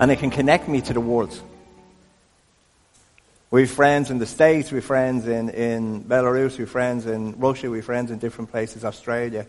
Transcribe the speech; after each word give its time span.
And 0.00 0.10
it 0.10 0.18
can 0.18 0.30
connect 0.30 0.66
me 0.66 0.80
to 0.80 0.94
the 0.94 1.00
world. 1.00 1.38
We 3.50 3.62
have 3.62 3.70
friends 3.70 4.10
in 4.10 4.18
the 4.18 4.26
States, 4.26 4.72
we 4.72 4.76
have 4.76 4.84
friends 4.84 5.28
in, 5.28 5.50
in 5.50 6.04
Belarus, 6.04 6.56
we 6.56 6.62
have 6.62 6.70
friends 6.70 7.04
in 7.04 7.38
Russia, 7.38 7.68
we 7.68 7.78
have 7.78 7.84
friends 7.84 8.10
in 8.10 8.18
different 8.18 8.50
places, 8.50 8.84
Australia. 8.84 9.46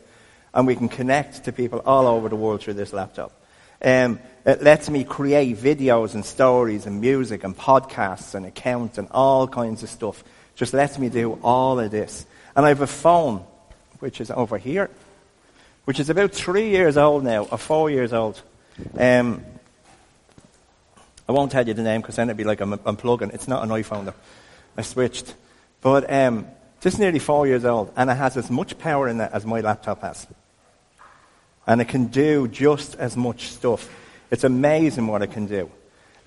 And 0.54 0.68
we 0.68 0.76
can 0.76 0.90
connect 0.90 1.46
to 1.46 1.54
people 1.54 1.82
all 1.86 2.06
over 2.06 2.28
the 2.28 2.36
world 2.36 2.62
through 2.62 2.74
this 2.74 2.92
laptop. 2.92 3.32
Um, 3.82 4.20
it 4.46 4.62
lets 4.62 4.90
me 4.90 5.06
create 5.06 5.58
videos 5.58 6.16
and 6.16 6.26
stories 6.26 6.86
and 6.86 7.00
music 7.00 7.46
and 7.46 7.58
podcasts 7.58 8.36
and 8.36 8.46
accounts 8.46 8.98
and 8.98 9.08
all 9.12 9.48
kinds 9.48 9.84
of 9.84 9.90
stuff. 9.90 10.22
Just 10.56 10.74
lets 10.74 11.00
me 11.00 11.08
do 11.08 11.40
all 11.44 11.80
of 11.80 11.92
this. 11.92 12.26
And 12.58 12.66
I 12.66 12.70
have 12.70 12.82
a 12.82 12.88
phone, 12.88 13.46
which 14.00 14.20
is 14.20 14.30
over 14.30 14.58
here, 14.58 14.90
which 15.86 16.00
is 16.00 16.10
about 16.10 16.34
three 16.34 16.72
years 16.72 16.98
old 16.98 17.24
now, 17.24 17.46
or 17.46 17.58
four 17.58 17.90
years 17.90 18.12
old. 18.12 18.42
Um, 18.98 19.46
I 21.32 21.34
won't 21.34 21.50
tell 21.50 21.66
you 21.66 21.74
the 21.74 21.82
name 21.82 22.02
because 22.02 22.18
then 22.18 22.28
it'd 22.28 22.36
be 22.36 22.44
like 22.44 22.60
I'm 22.60 22.74
unplugging. 22.74 23.34
It's 23.34 23.48
not 23.48 23.64
an 23.64 23.70
iPhone 23.70 24.04
though. 24.04 24.14
I 24.76 24.82
switched. 24.82 25.34
But 25.80 26.12
um, 26.12 26.46
just 26.82 27.00
nearly 27.00 27.20
four 27.20 27.48
years 27.48 27.64
old, 27.64 27.94
and 27.96 28.10
it 28.10 28.16
has 28.16 28.36
as 28.36 28.52
much 28.52 28.78
power 28.78 29.08
in 29.08 29.22
it 29.22 29.30
as 29.32 29.46
my 29.46 29.62
laptop 29.62 30.02
has. 30.02 30.28
And 31.66 31.80
it 31.80 31.88
can 31.88 32.08
do 32.08 32.50
just 32.50 32.96
as 32.96 33.16
much 33.16 33.48
stuff. 33.48 33.90
It's 34.30 34.44
amazing 34.44 35.08
what 35.08 35.22
it 35.22 35.32
can 35.32 35.46
do. 35.46 35.72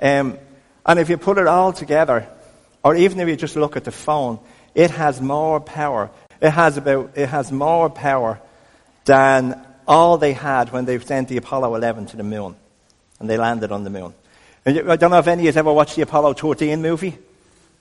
Um, 0.01 0.39
and 0.87 0.99
if 0.99 1.11
you 1.11 1.19
put 1.19 1.37
it 1.37 1.49
all 1.49 1.75
together, 1.75 2.27
or 2.83 2.97
even 2.97 3.21
if 3.21 3.29
you 3.29 3.37
just 3.37 3.57
look 3.57 3.77
at 3.77 3.85
the 3.85 3.93
phone, 3.93 4.39
it 4.75 4.91
has 4.91 5.21
more 5.21 5.61
power. 5.61 6.11
It 6.41 6.51
has 6.51 6.79
about, 6.79 7.13
it 7.15 7.29
has 7.29 7.53
more 7.53 7.91
power 7.91 8.41
than 9.05 9.67
all 9.87 10.17
they 10.17 10.33
had 10.33 10.73
when 10.73 10.87
they 10.87 10.99
sent 10.99 11.29
the 11.29 11.37
Apollo 11.37 11.75
11 11.75 12.07
to 12.07 12.17
the 12.17 12.23
moon. 12.23 12.57
And 13.21 13.29
they 13.29 13.37
landed 13.37 13.71
on 13.71 13.85
the 13.85 13.91
moon. 13.91 14.15
I 14.67 14.73
don't 14.73 15.11
know 15.11 15.19
if 15.19 15.27
any 15.27 15.43
of 15.43 15.45
you 15.45 15.49
have 15.49 15.57
ever 15.59 15.73
watched 15.73 15.97
the 15.97 16.03
Apollo 16.03 16.35
13 16.35 16.81
movie, 16.81 17.19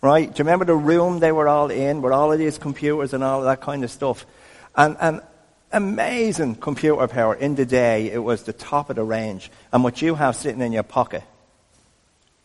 right? 0.02 0.28
Do 0.28 0.40
you 0.40 0.46
remember 0.46 0.66
the 0.66 0.76
room 0.76 1.20
they 1.20 1.32
were 1.32 1.48
all 1.48 1.72
in 1.72 2.02
with 2.02 2.12
all 2.12 2.32
of 2.32 2.40
these 2.40 2.58
computers 2.58 3.14
and 3.14 3.24
all 3.24 3.40
of 3.40 3.46
that 3.46 3.62
kind 3.62 3.84
of 3.84 3.92
stuff? 3.92 4.26
And, 4.76 4.98
and 5.00 5.22
amazing 5.72 6.56
computer 6.56 7.08
power. 7.08 7.36
In 7.36 7.56
the 7.56 7.66
day, 7.66 8.12
it 8.12 8.20
was 8.20 8.44
the 8.44 8.54
top 8.54 8.90
of 8.90 8.98
the 8.98 9.04
range. 9.04 9.50
And 9.72 9.84
what 9.84 10.02
you 10.02 10.16
have 10.16 10.36
sitting 10.36 10.62
in 10.62 10.74
your 10.74 10.84
pocket 10.84 11.24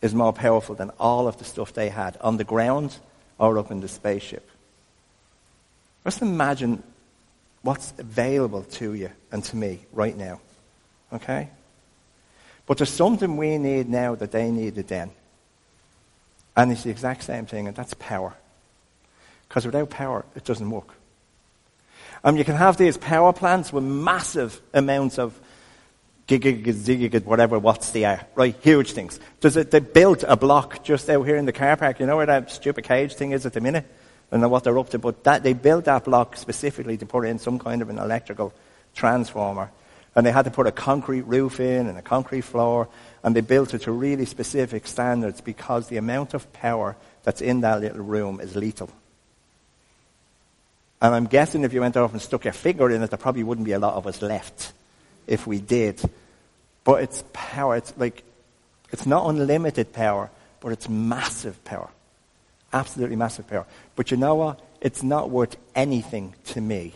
is 0.01 0.15
more 0.15 0.33
powerful 0.33 0.75
than 0.75 0.91
all 1.01 1.27
of 1.27 1.39
the 1.39 1.45
stuff 1.45 1.73
they 1.73 1.89
had 1.89 2.17
on 2.21 2.37
the 2.37 2.45
ground 2.45 2.97
or 3.39 3.59
up 3.59 3.71
in 3.71 3.81
the 3.81 3.89
spaceship. 3.89 4.49
Just 6.05 6.23
imagine 6.23 6.83
what's 7.63 7.93
available 7.99 8.63
to 8.63 8.95
you 8.95 9.11
and 9.31 9.45
to 9.45 9.57
me 9.57 9.81
right 9.93 10.17
now. 10.17 10.41
Okay? 11.13 11.49
But 12.69 12.77
there's 12.77 12.91
something 12.91 13.39
we 13.39 13.57
need 13.57 13.89
now 13.89 14.15
that 14.15 14.31
they 14.31 14.51
needed 14.51 14.89
then. 14.89 15.11
And 16.55 16.71
it's 16.71 16.83
the 16.83 16.91
exact 16.91 17.25
same 17.25 17.47
thing, 17.47 17.67
and 17.67 17.75
that's 17.75 17.95
power. 17.95 18.35
Because 19.49 19.65
without 19.65 19.89
power, 19.89 20.27
it 20.37 20.45
doesn't 20.45 20.69
work. 20.69 20.95
Um, 22.23 22.37
you 22.37 22.45
can 22.45 22.57
have 22.57 22.77
these 22.77 22.99
power 22.99 23.33
plants 23.33 23.73
with 23.73 23.85
massive 23.85 24.61
amounts 24.75 25.19
of 25.19 25.41
gigagad, 26.27 27.25
whatever 27.25 27.59
watts 27.59 27.93
they 27.93 28.05
are, 28.05 28.21
right? 28.35 28.55
Huge 28.61 28.93
things. 28.93 29.19
Does 29.41 29.57
it, 29.57 29.71
they 29.71 29.81
built 29.81 30.25
a 30.29 30.37
block 30.37 30.85
just 30.85 31.09
out 31.09 31.25
here 31.25 31.37
in 31.37 31.47
the 31.47 31.55
car 31.55 31.75
park. 31.75 32.01
You 32.01 32.07
know 32.07 32.19
where 32.19 32.27
that 32.27 32.51
stupid 32.51 32.85
cage 32.85 33.15
thing 33.15 33.33
is 33.33 33.47
at 33.47 33.55
the 33.55 33.63
minute? 33.63 33.87
I 34.31 34.35
don't 34.35 34.43
know 34.43 34.51
what 34.51 34.65
they're 34.65 34.79
up 34.79 34.91
to, 34.91 34.99
but 34.99 35.25
that, 35.25 35.43
they 35.43 35.55
built 35.55 35.87
that 35.87 36.05
block 36.05 36.37
specifically 36.37 36.99
to 36.99 37.07
put 37.07 37.25
in 37.25 37.39
some 37.39 37.59
kind 37.59 37.81
of 37.81 37.89
an 37.89 37.97
electrical 37.99 38.53
transformer 38.95 39.71
and 40.15 40.27
they 40.27 40.33
had 40.33 40.45
to 40.47 40.51
put 40.51 40.67
a 40.67 40.73
concrete 40.73 41.23
roof 41.23 41.61
in 41.61 41.87
and 41.87 41.99
a 41.99 42.03
concrete 42.03 42.43
floor, 42.43 42.89
and 43.23 43.37
they 43.37 43.41
built 43.41 43.75
it 43.75 43.83
to 43.83 43.93
really 43.93 44.25
specific 44.25 44.87
standards 44.87 45.41
because 45.41 45.89
the 45.89 45.97
amount 45.97 46.35
of 46.35 46.53
power 46.53 46.97
that's 47.23 47.41
in 47.41 47.61
that 47.61 47.81
little 47.81 48.03
room 48.03 48.41
is 48.41 48.57
lethal. 48.57 48.91
And 51.01 51.15
I'm 51.15 51.27
guessing 51.27 51.63
if 51.63 51.73
you 51.73 51.81
went 51.81 51.97
off 51.97 52.13
and 52.13 52.21
stuck 52.21 52.45
your 52.45 52.53
finger 52.53 52.91
in 52.91 53.03
it, 53.03 53.11
there 53.11 53.19
probably 53.19 53.45
wouldn't 53.45 53.65
be 53.65 53.73
a 53.73 53.79
lot 53.79 53.95
of 53.95 54.07
us 54.07 54.21
left 54.21 54.73
if 55.27 55.47
we 55.47 55.61
did. 55.61 56.01
But 56.83 57.03
it's 57.03 57.23
power. 57.33 57.77
It's 57.77 57.95
like, 57.97 58.25
it's 58.91 59.07
not 59.07 59.29
unlimited 59.29 59.93
power, 59.93 60.31
but 60.61 60.73
it's 60.73 60.89
massive 60.89 61.63
power. 61.65 61.91
Absolutely 62.73 63.17
massive 63.17 63.47
power. 63.47 63.67
But 63.95 64.11
you 64.11 64.17
know 64.17 64.35
what? 64.35 64.61
It's 64.81 65.03
not 65.03 65.31
worth 65.31 65.57
anything 65.75 66.35
to 66.47 66.61
me 66.61 66.95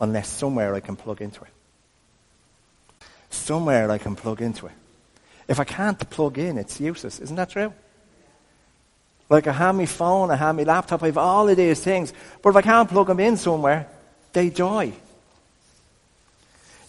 unless 0.00 0.28
somewhere 0.28 0.74
I 0.74 0.80
can 0.80 0.96
plug 0.96 1.22
into 1.22 1.42
it 1.42 1.53
somewhere 3.34 3.90
I 3.90 3.98
can 3.98 4.16
plug 4.16 4.40
into 4.40 4.66
it. 4.66 4.72
If 5.48 5.60
I 5.60 5.64
can't 5.64 5.98
plug 6.10 6.38
in, 6.38 6.58
it's 6.58 6.80
useless. 6.80 7.20
Isn't 7.20 7.36
that 7.36 7.50
true? 7.50 7.72
Like 9.28 9.46
I 9.46 9.52
have 9.52 9.74
my 9.74 9.86
phone, 9.86 10.30
I 10.30 10.36
have 10.36 10.56
my 10.56 10.62
laptop, 10.62 11.02
I 11.02 11.06
have 11.06 11.18
all 11.18 11.48
of 11.48 11.56
these 11.56 11.80
things. 11.80 12.12
But 12.42 12.50
if 12.50 12.56
I 12.56 12.62
can't 12.62 12.88
plug 12.88 13.06
them 13.06 13.20
in 13.20 13.36
somewhere, 13.36 13.88
they 14.32 14.50
die. 14.50 14.92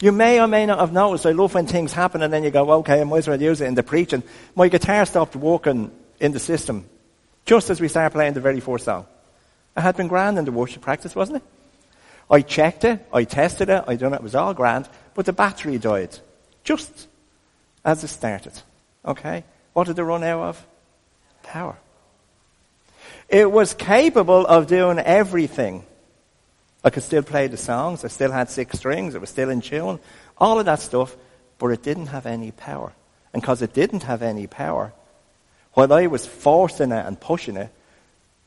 You 0.01 0.11
may 0.11 0.41
or 0.41 0.47
may 0.47 0.65
not 0.65 0.79
have 0.79 0.91
noticed, 0.91 1.25
I 1.25 1.31
love 1.31 1.53
when 1.53 1.67
things 1.67 1.93
happen 1.93 2.21
and 2.21 2.31
then 2.31 2.43
you 2.43 2.51
go, 2.51 2.69
okay, 2.73 2.99
I 2.99 3.03
might 3.05 3.19
as 3.19 3.27
well 3.27 3.41
use 3.41 3.61
it 3.61 3.67
in 3.67 3.75
the 3.75 3.83
preaching. 3.83 4.23
My 4.53 4.67
guitar 4.67 5.05
stopped 5.05 5.35
working 5.35 5.91
in 6.19 6.33
the 6.33 6.39
system 6.39 6.85
just 7.45 7.69
as 7.69 7.79
we 7.79 7.87
started 7.87 8.13
playing 8.13 8.33
the 8.33 8.41
very 8.41 8.59
first 8.59 8.85
song. 8.85 9.05
It 9.77 9.81
had 9.81 9.95
been 9.95 10.07
grand 10.07 10.37
in 10.37 10.45
the 10.45 10.51
worship 10.51 10.81
practice, 10.81 11.15
wasn't 11.15 11.37
it? 11.37 11.43
I 12.29 12.41
checked 12.41 12.83
it, 12.83 13.05
I 13.13 13.23
tested 13.23 13.69
it, 13.69 13.83
I 13.87 13.95
done 13.95 14.13
it, 14.13 14.17
it 14.17 14.23
was 14.23 14.35
all 14.35 14.53
grand, 14.53 14.89
but 15.13 15.25
the 15.25 15.33
battery 15.33 15.77
died 15.77 16.17
just 16.65 17.07
as 17.85 18.03
it 18.03 18.09
started. 18.09 18.51
Okay? 19.05 19.45
What 19.71 19.87
did 19.87 19.97
it 19.97 20.03
run 20.03 20.23
out 20.23 20.41
of? 20.41 20.67
Power. 21.43 21.77
It 23.29 23.49
was 23.49 23.73
capable 23.73 24.45
of 24.45 24.67
doing 24.67 24.99
everything. 24.99 25.85
I 26.83 26.89
could 26.89 27.03
still 27.03 27.23
play 27.23 27.47
the 27.47 27.57
songs. 27.57 28.03
I 28.03 28.09
still 28.09 28.31
had 28.31 28.49
six 28.49 28.77
strings. 28.77 29.15
It 29.15 29.21
was 29.21 29.29
still 29.29 29.49
in 29.49 29.61
tune. 29.61 29.99
All 30.37 30.59
of 30.59 30.65
that 30.65 30.79
stuff. 30.79 31.15
But 31.57 31.67
it 31.67 31.83
didn't 31.83 32.07
have 32.07 32.25
any 32.25 32.51
power. 32.51 32.91
And 33.33 33.41
because 33.41 33.61
it 33.61 33.73
didn't 33.73 34.03
have 34.03 34.21
any 34.21 34.47
power, 34.47 34.93
while 35.73 35.91
I 35.91 36.07
was 36.07 36.25
forcing 36.25 36.91
it 36.91 37.05
and 37.05 37.19
pushing 37.19 37.57
it, 37.57 37.69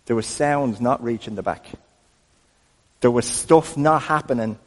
there 0.07 0.17
was 0.17 0.27
sounds 0.27 0.81
not 0.81 1.03
reaching 1.03 1.34
the 1.34 1.43
back. 1.43 1.67
There 3.01 3.11
was 3.11 3.27
stuff 3.27 3.77
not 3.77 4.03
happening, 4.03 4.59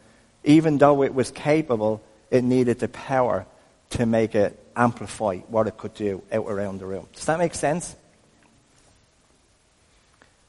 even 0.44 0.78
though 0.78 1.04
it 1.04 1.14
was 1.14 1.32
capable 1.32 2.02
it 2.32 2.44
needed 2.44 2.80
the 2.80 2.88
power 2.88 3.46
to 3.92 4.06
make 4.06 4.34
it 4.34 4.58
amplify 4.76 5.38
what 5.38 5.68
it 5.68 5.78
could 5.78 5.94
do 5.94 6.24
out 6.32 6.48
around 6.48 6.80
the 6.80 6.86
room. 6.86 7.08
Does 7.14 7.26
that 7.26 7.38
make 7.38 7.54
sense? 7.54 7.96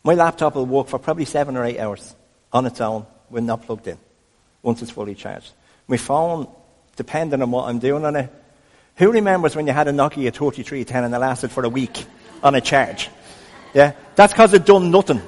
My 0.04 0.14
laptop 0.14 0.54
will 0.54 0.66
work 0.66 0.88
for 0.88 0.98
probably 0.98 1.24
seven 1.24 1.56
or 1.56 1.64
eight 1.64 1.78
hours 1.78 2.14
on 2.52 2.66
its 2.66 2.80
own 2.80 3.06
when 3.28 3.46
not 3.46 3.62
plugged 3.62 3.88
in, 3.88 3.98
once 4.62 4.80
it's 4.82 4.90
fully 4.90 5.14
charged. 5.14 5.50
My 5.88 5.96
phone, 5.96 6.48
depending 6.96 7.42
on 7.42 7.50
what 7.50 7.68
I'm 7.68 7.78
doing 7.78 8.04
on 8.04 8.16
it, 8.16 8.30
who 8.96 9.10
remembers 9.10 9.56
when 9.56 9.66
you 9.66 9.72
had 9.72 9.88
a 9.88 9.92
Nokia 9.92 10.32
3310 10.32 11.04
and 11.04 11.14
it 11.14 11.18
lasted 11.18 11.50
for 11.50 11.64
a 11.64 11.68
week 11.68 12.04
on 12.42 12.54
a 12.54 12.60
charge? 12.60 13.08
Yeah? 13.74 13.92
That's 14.14 14.32
because 14.32 14.52
it 14.54 14.66
done 14.66 14.90
nothing. 14.90 15.22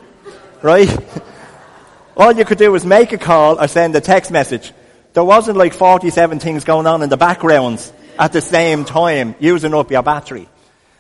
Right? 0.62 0.88
All 2.16 2.32
you 2.32 2.44
could 2.44 2.58
do 2.58 2.70
was 2.70 2.84
make 2.84 3.12
a 3.12 3.18
call 3.18 3.60
or 3.60 3.66
send 3.66 3.96
a 3.96 4.00
text 4.00 4.30
message. 4.30 4.72
There 5.14 5.24
wasn't 5.24 5.56
like 5.56 5.74
47 5.74 6.40
things 6.40 6.64
going 6.64 6.88
on 6.88 7.00
in 7.04 7.08
the 7.08 7.16
background 7.16 7.88
at 8.18 8.32
the 8.32 8.40
same 8.40 8.84
time, 8.84 9.36
using 9.38 9.72
up 9.72 9.88
your 9.92 10.02
battery. 10.02 10.48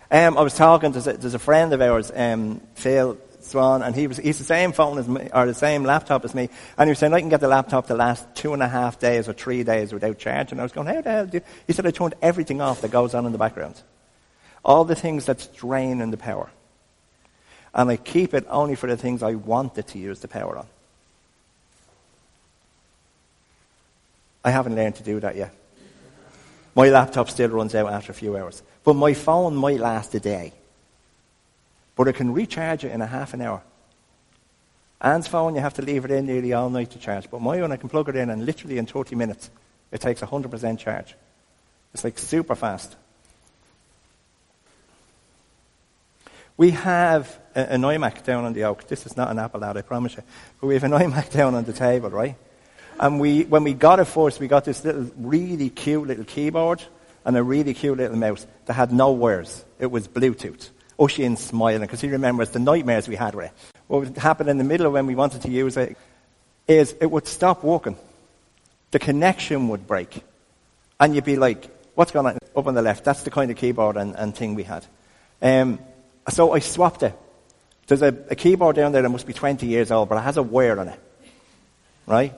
Um, 0.08 0.38
I 0.38 0.42
was 0.42 0.54
talking 0.54 0.92
to 0.92 1.00
there's 1.00 1.34
a 1.34 1.40
friend 1.40 1.72
of 1.72 1.80
ours, 1.80 2.12
um, 2.14 2.60
Phil 2.76 3.18
Swan, 3.40 3.82
and 3.82 3.92
he 3.92 4.06
was 4.06 4.18
he's 4.18 4.38
the 4.38 4.44
same 4.44 4.70
phone 4.70 4.98
as 4.98 5.08
me, 5.08 5.28
or 5.34 5.46
the 5.46 5.54
same 5.54 5.82
laptop 5.82 6.24
as 6.24 6.32
me, 6.32 6.48
and 6.78 6.86
he 6.86 6.92
was 6.92 7.00
saying 7.00 7.12
I 7.12 7.18
can 7.18 7.28
get 7.28 7.40
the 7.40 7.48
laptop 7.48 7.88
to 7.88 7.94
last 7.94 8.24
two 8.36 8.54
and 8.54 8.62
a 8.62 8.68
half 8.68 9.00
days 9.00 9.28
or 9.28 9.32
three 9.32 9.64
days 9.64 9.92
without 9.92 10.16
charge. 10.16 10.52
And 10.52 10.60
I 10.60 10.62
was 10.62 10.70
going, 10.70 10.86
how 10.86 11.00
the 11.00 11.10
hell 11.10 11.26
do 11.26 11.38
you? 11.38 11.44
He 11.66 11.72
said 11.72 11.84
I 11.84 11.90
turned 11.90 12.14
everything 12.22 12.60
off 12.60 12.82
that 12.82 12.92
goes 12.92 13.14
on 13.14 13.26
in 13.26 13.32
the 13.32 13.38
background, 13.38 13.82
all 14.64 14.84
the 14.84 14.94
things 14.94 15.26
that's 15.26 15.48
draining 15.48 16.12
the 16.12 16.16
power, 16.16 16.50
and 17.74 17.90
I 17.90 17.96
keep 17.96 18.32
it 18.32 18.46
only 18.48 18.76
for 18.76 18.86
the 18.86 18.96
things 18.96 19.24
I 19.24 19.34
wanted 19.34 19.88
to 19.88 19.98
use 19.98 20.20
the 20.20 20.28
power 20.28 20.56
on. 20.56 20.66
I 24.44 24.50
haven't 24.50 24.76
learned 24.76 24.96
to 24.96 25.02
do 25.02 25.18
that 25.20 25.36
yet. 25.36 25.54
My 26.74 26.88
laptop 26.90 27.30
still 27.30 27.48
runs 27.50 27.74
out 27.74 27.90
after 27.90 28.12
a 28.12 28.14
few 28.14 28.36
hours. 28.36 28.62
But 28.82 28.94
my 28.94 29.14
phone 29.14 29.56
might 29.56 29.80
last 29.80 30.14
a 30.14 30.20
day. 30.20 30.52
But 31.96 32.08
I 32.08 32.12
can 32.12 32.32
recharge 32.32 32.84
it 32.84 32.92
in 32.92 33.00
a 33.00 33.06
half 33.06 33.32
an 33.32 33.40
hour. 33.40 33.62
Anne's 35.00 35.28
phone, 35.28 35.54
you 35.54 35.60
have 35.60 35.74
to 35.74 35.82
leave 35.82 36.04
it 36.04 36.10
in 36.10 36.26
nearly 36.26 36.52
all 36.52 36.70
night 36.70 36.90
to 36.90 36.98
charge. 36.98 37.30
But 37.30 37.40
my 37.40 37.60
one, 37.60 37.72
I 37.72 37.76
can 37.76 37.88
plug 37.88 38.08
it 38.08 38.16
in 38.16 38.30
and 38.30 38.44
literally 38.44 38.78
in 38.78 38.86
30 38.86 39.14
minutes, 39.16 39.50
it 39.92 40.00
takes 40.00 40.20
100% 40.20 40.78
charge. 40.78 41.14
It's 41.92 42.04
like 42.04 42.18
super 42.18 42.54
fast. 42.54 42.96
We 46.56 46.70
have 46.70 47.38
an 47.54 47.82
iMac 47.82 48.24
down 48.24 48.44
on 48.44 48.52
the 48.52 48.64
oak. 48.64 48.86
This 48.86 49.06
is 49.06 49.16
not 49.16 49.30
an 49.30 49.38
Apple 49.38 49.64
ad, 49.64 49.76
I 49.76 49.82
promise 49.82 50.16
you. 50.16 50.22
But 50.60 50.66
we 50.68 50.74
have 50.74 50.84
an 50.84 50.92
iMac 50.92 51.30
down 51.32 51.54
on 51.54 51.64
the 51.64 51.72
table, 51.72 52.10
right? 52.10 52.36
And 52.98 53.20
we, 53.20 53.44
when 53.44 53.64
we 53.64 53.74
got 53.74 54.00
it 54.00 54.04
first, 54.04 54.40
we 54.40 54.48
got 54.48 54.64
this 54.64 54.84
little, 54.84 55.10
really 55.16 55.70
cute 55.70 56.06
little 56.06 56.24
keyboard 56.24 56.82
and 57.24 57.36
a 57.36 57.42
really 57.42 57.74
cute 57.74 57.98
little 57.98 58.16
mouse 58.16 58.46
that 58.66 58.74
had 58.74 58.92
no 58.92 59.12
wires. 59.12 59.64
It 59.78 59.90
was 59.90 60.06
Bluetooth. 60.08 60.70
Oisin 61.00 61.36
smiling 61.36 61.80
because 61.80 62.00
he 62.00 62.08
remembers 62.08 62.50
the 62.50 62.60
nightmares 62.60 63.08
we 63.08 63.16
had 63.16 63.34
with 63.34 63.46
it. 63.46 63.52
What 63.88 64.00
would 64.00 64.16
happen 64.16 64.48
in 64.48 64.58
the 64.58 64.64
middle 64.64 64.86
of 64.86 64.92
when 64.92 65.06
we 65.06 65.14
wanted 65.14 65.42
to 65.42 65.50
use 65.50 65.76
it 65.76 65.96
is 66.68 66.94
it 67.00 67.10
would 67.10 67.26
stop 67.26 67.64
working. 67.64 67.96
The 68.92 68.98
connection 68.98 69.68
would 69.68 69.86
break. 69.86 70.22
And 71.00 71.14
you'd 71.14 71.24
be 71.24 71.36
like, 71.36 71.68
what's 71.94 72.12
going 72.12 72.26
on 72.26 72.38
up 72.56 72.66
on 72.66 72.74
the 72.74 72.82
left? 72.82 73.04
That's 73.04 73.24
the 73.24 73.30
kind 73.30 73.50
of 73.50 73.56
keyboard 73.56 73.96
and, 73.96 74.14
and 74.14 74.34
thing 74.34 74.54
we 74.54 74.62
had. 74.62 74.86
Um, 75.42 75.80
so 76.28 76.52
I 76.52 76.60
swapped 76.60 77.02
it. 77.02 77.14
There's 77.86 78.02
a, 78.02 78.16
a 78.30 78.34
keyboard 78.34 78.76
down 78.76 78.92
there 78.92 79.02
that 79.02 79.08
must 79.08 79.26
be 79.26 79.32
20 79.32 79.66
years 79.66 79.90
old, 79.90 80.08
but 80.08 80.16
it 80.16 80.22
has 80.22 80.36
a 80.36 80.42
wire 80.42 80.78
on 80.78 80.88
it. 80.88 81.00
Right? 82.06 82.32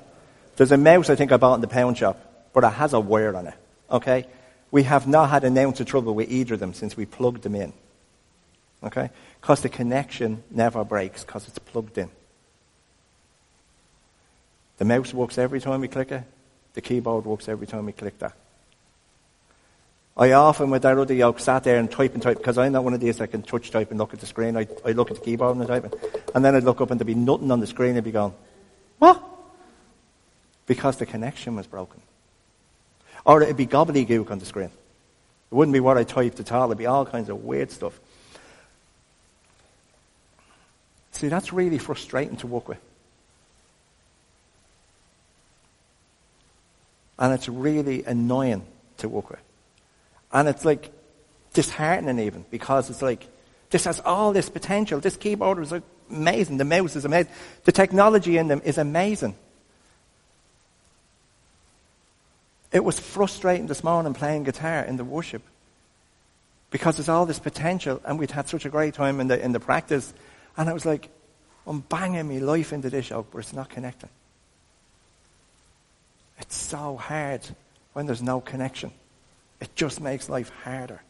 There's 0.57 0.73
a 0.73 0.79
mouse 0.79 1.11
I 1.11 1.15
think 1.15 1.33
I 1.33 1.37
bought 1.37 1.57
in 1.57 1.61
the 1.61 1.69
pound 1.69 1.99
shop, 1.99 2.19
but 2.53 2.65
it 2.65 2.73
has 2.73 2.93
a 2.93 3.01
wire 3.01 3.37
on 3.37 3.47
it. 3.47 3.55
Okay? 3.91 4.27
We 4.71 4.83
have 4.85 5.07
not 5.07 5.31
had 5.31 5.45
an 5.45 5.57
ounce 5.59 5.81
of 5.81 5.87
trouble 5.87 6.15
with 6.15 6.31
either 6.31 6.55
of 6.55 6.61
them 6.61 6.75
since 6.75 6.97
we 6.97 7.07
plugged 7.07 7.43
them 7.43 7.55
in. 7.55 7.73
Okay? 8.83 9.11
Because 9.41 9.61
the 9.61 9.69
connection 9.69 10.43
never 10.51 10.85
breaks 10.85 11.25
because 11.25 11.47
it's 11.49 11.59
plugged 11.59 11.99
in. 11.99 12.11
The 14.79 14.85
mouse 14.85 15.15
works 15.15 15.39
every 15.39 15.61
time 15.61 15.81
we 15.81 15.89
click 15.89 16.13
it. 16.13 16.23
The 16.75 16.81
keyboard 16.81 17.25
works 17.25 17.49
every 17.49 17.67
time 17.67 17.87
we 17.87 17.93
click 17.93 18.19
that. 18.19 18.37
I 20.19 20.33
often, 20.33 20.71
with 20.71 20.83
that 20.83 20.97
other 20.97 21.13
yoke, 21.13 21.41
sat 21.41 21.65
there 21.65 21.77
and 21.77 21.91
type 21.91 22.15
and 22.15 22.23
type, 22.23 22.39
because 22.39 22.57
I'm 22.57 22.73
not 22.73 22.85
one 22.85 22.95
of 22.95 23.01
these 23.01 23.19
that 23.19 23.29
can 23.29 23.43
touch 23.43 23.71
type 23.71 23.91
and 23.91 23.99
look 23.99 24.15
at 24.15 24.21
the 24.21 24.27
screen. 24.27 24.57
I, 24.57 24.67
I 24.85 24.93
look 24.93 25.11
at 25.11 25.19
the 25.19 25.23
keyboard 25.23 25.57
and 25.57 25.65
I 25.65 25.67
type 25.67 25.93
it. 25.93 26.31
And 26.35 26.43
then 26.43 26.55
I'd 26.55 26.65
look 26.65 26.81
up 26.81 26.91
and 26.91 26.99
there'd 26.99 27.07
be 27.07 27.15
nothing 27.15 27.51
on 27.51 27.61
the 27.61 27.67
screen. 27.67 27.91
and 27.91 27.99
I'd 27.99 28.05
be 28.05 28.13
going, 28.13 28.35
what? 28.99 29.23
Because 30.67 30.97
the 30.97 31.07
connection 31.07 31.57
was 31.57 31.67
broken. 31.67 32.01
Or 33.25 33.43
it'd 33.43 33.57
be 33.57 33.67
gobbledygook 33.67 34.31
on 34.31 34.39
the 34.39 34.47
screen. 34.47 34.71
It 35.51 35.55
wouldn't 35.55 35.73
be 35.73 35.81
what 35.81 35.97
I 35.97 36.05
typed 36.05 36.41
at 36.41 36.53
all. 36.53 36.67
It'd 36.67 36.79
be 36.79 36.87
all 36.87 37.07
kinds 37.07 37.29
of 37.29 37.45
weird 37.45 37.71
stuff. 37.71 37.99
See, 41.13 41.29
that's 41.29 41.53
really 41.53 41.79
frustrating 41.79 42.37
to 42.39 42.47
work 42.47 42.69
with. 42.69 42.79
And 47.19 47.33
it's 47.33 47.49
really 47.49 48.05
annoying 48.05 48.63
to 48.99 49.09
work 49.09 49.31
with. 49.31 49.41
And 50.33 50.49
it's 50.49 50.65
like 50.65 50.91
disheartening 51.55 52.19
even 52.19 52.45
because 52.51 52.91
it's 52.91 53.01
like, 53.01 53.27
this 53.71 53.85
has 53.85 54.01
all 54.01 54.33
this 54.33 54.51
potential. 54.51 55.01
This 55.01 55.17
keyboard 55.17 55.59
is 55.61 55.73
amazing. 56.11 56.59
The 56.59 56.65
mouse 56.65 56.97
is 56.97 57.05
amazing. 57.05 57.33
The 57.65 57.73
technology 57.73 58.37
in 58.37 58.49
them 58.49 58.61
is 58.65 58.77
amazing. 58.77 59.35
It 62.73 62.85
was 62.85 62.99
frustrating 62.99 63.67
this 63.67 63.85
morning 63.85 64.15
playing 64.15 64.45
guitar 64.45 64.83
in 64.83 64.97
the 64.97 65.05
worship 65.05 65.43
because 66.71 66.97
there's 66.97 67.09
all 67.09 67.27
this 67.27 67.39
potential 67.39 68.01
and 68.05 68.19
we'd 68.19 68.31
had 68.31 68.49
such 68.49 68.65
a 68.65 68.69
great 68.69 68.95
time 68.95 69.21
in 69.21 69.29
the, 69.29 69.43
in 69.43 69.53
the 69.53 69.61
practice. 69.61 70.13
And 70.57 70.69
I 70.69 70.73
was 70.73 70.85
like, 70.85 71.09
I'm 71.67 71.81
banging 71.81 72.29
my 72.29 72.39
life 72.39 72.73
into 72.73 72.91
this 72.91 73.11
yoke, 73.11 73.29
but 73.31 73.39
it's 73.39 73.53
not 73.53 73.69
connecting. 73.69 74.11
It's 76.39 76.57
so 76.57 76.97
hard 76.97 77.41
when 77.93 78.07
there's 78.07 78.23
no 78.23 78.41
connection. 78.41 78.91
It 79.61 79.75
just 79.75 80.01
makes 80.01 80.29
life 80.29 80.51
harder. 80.65 81.01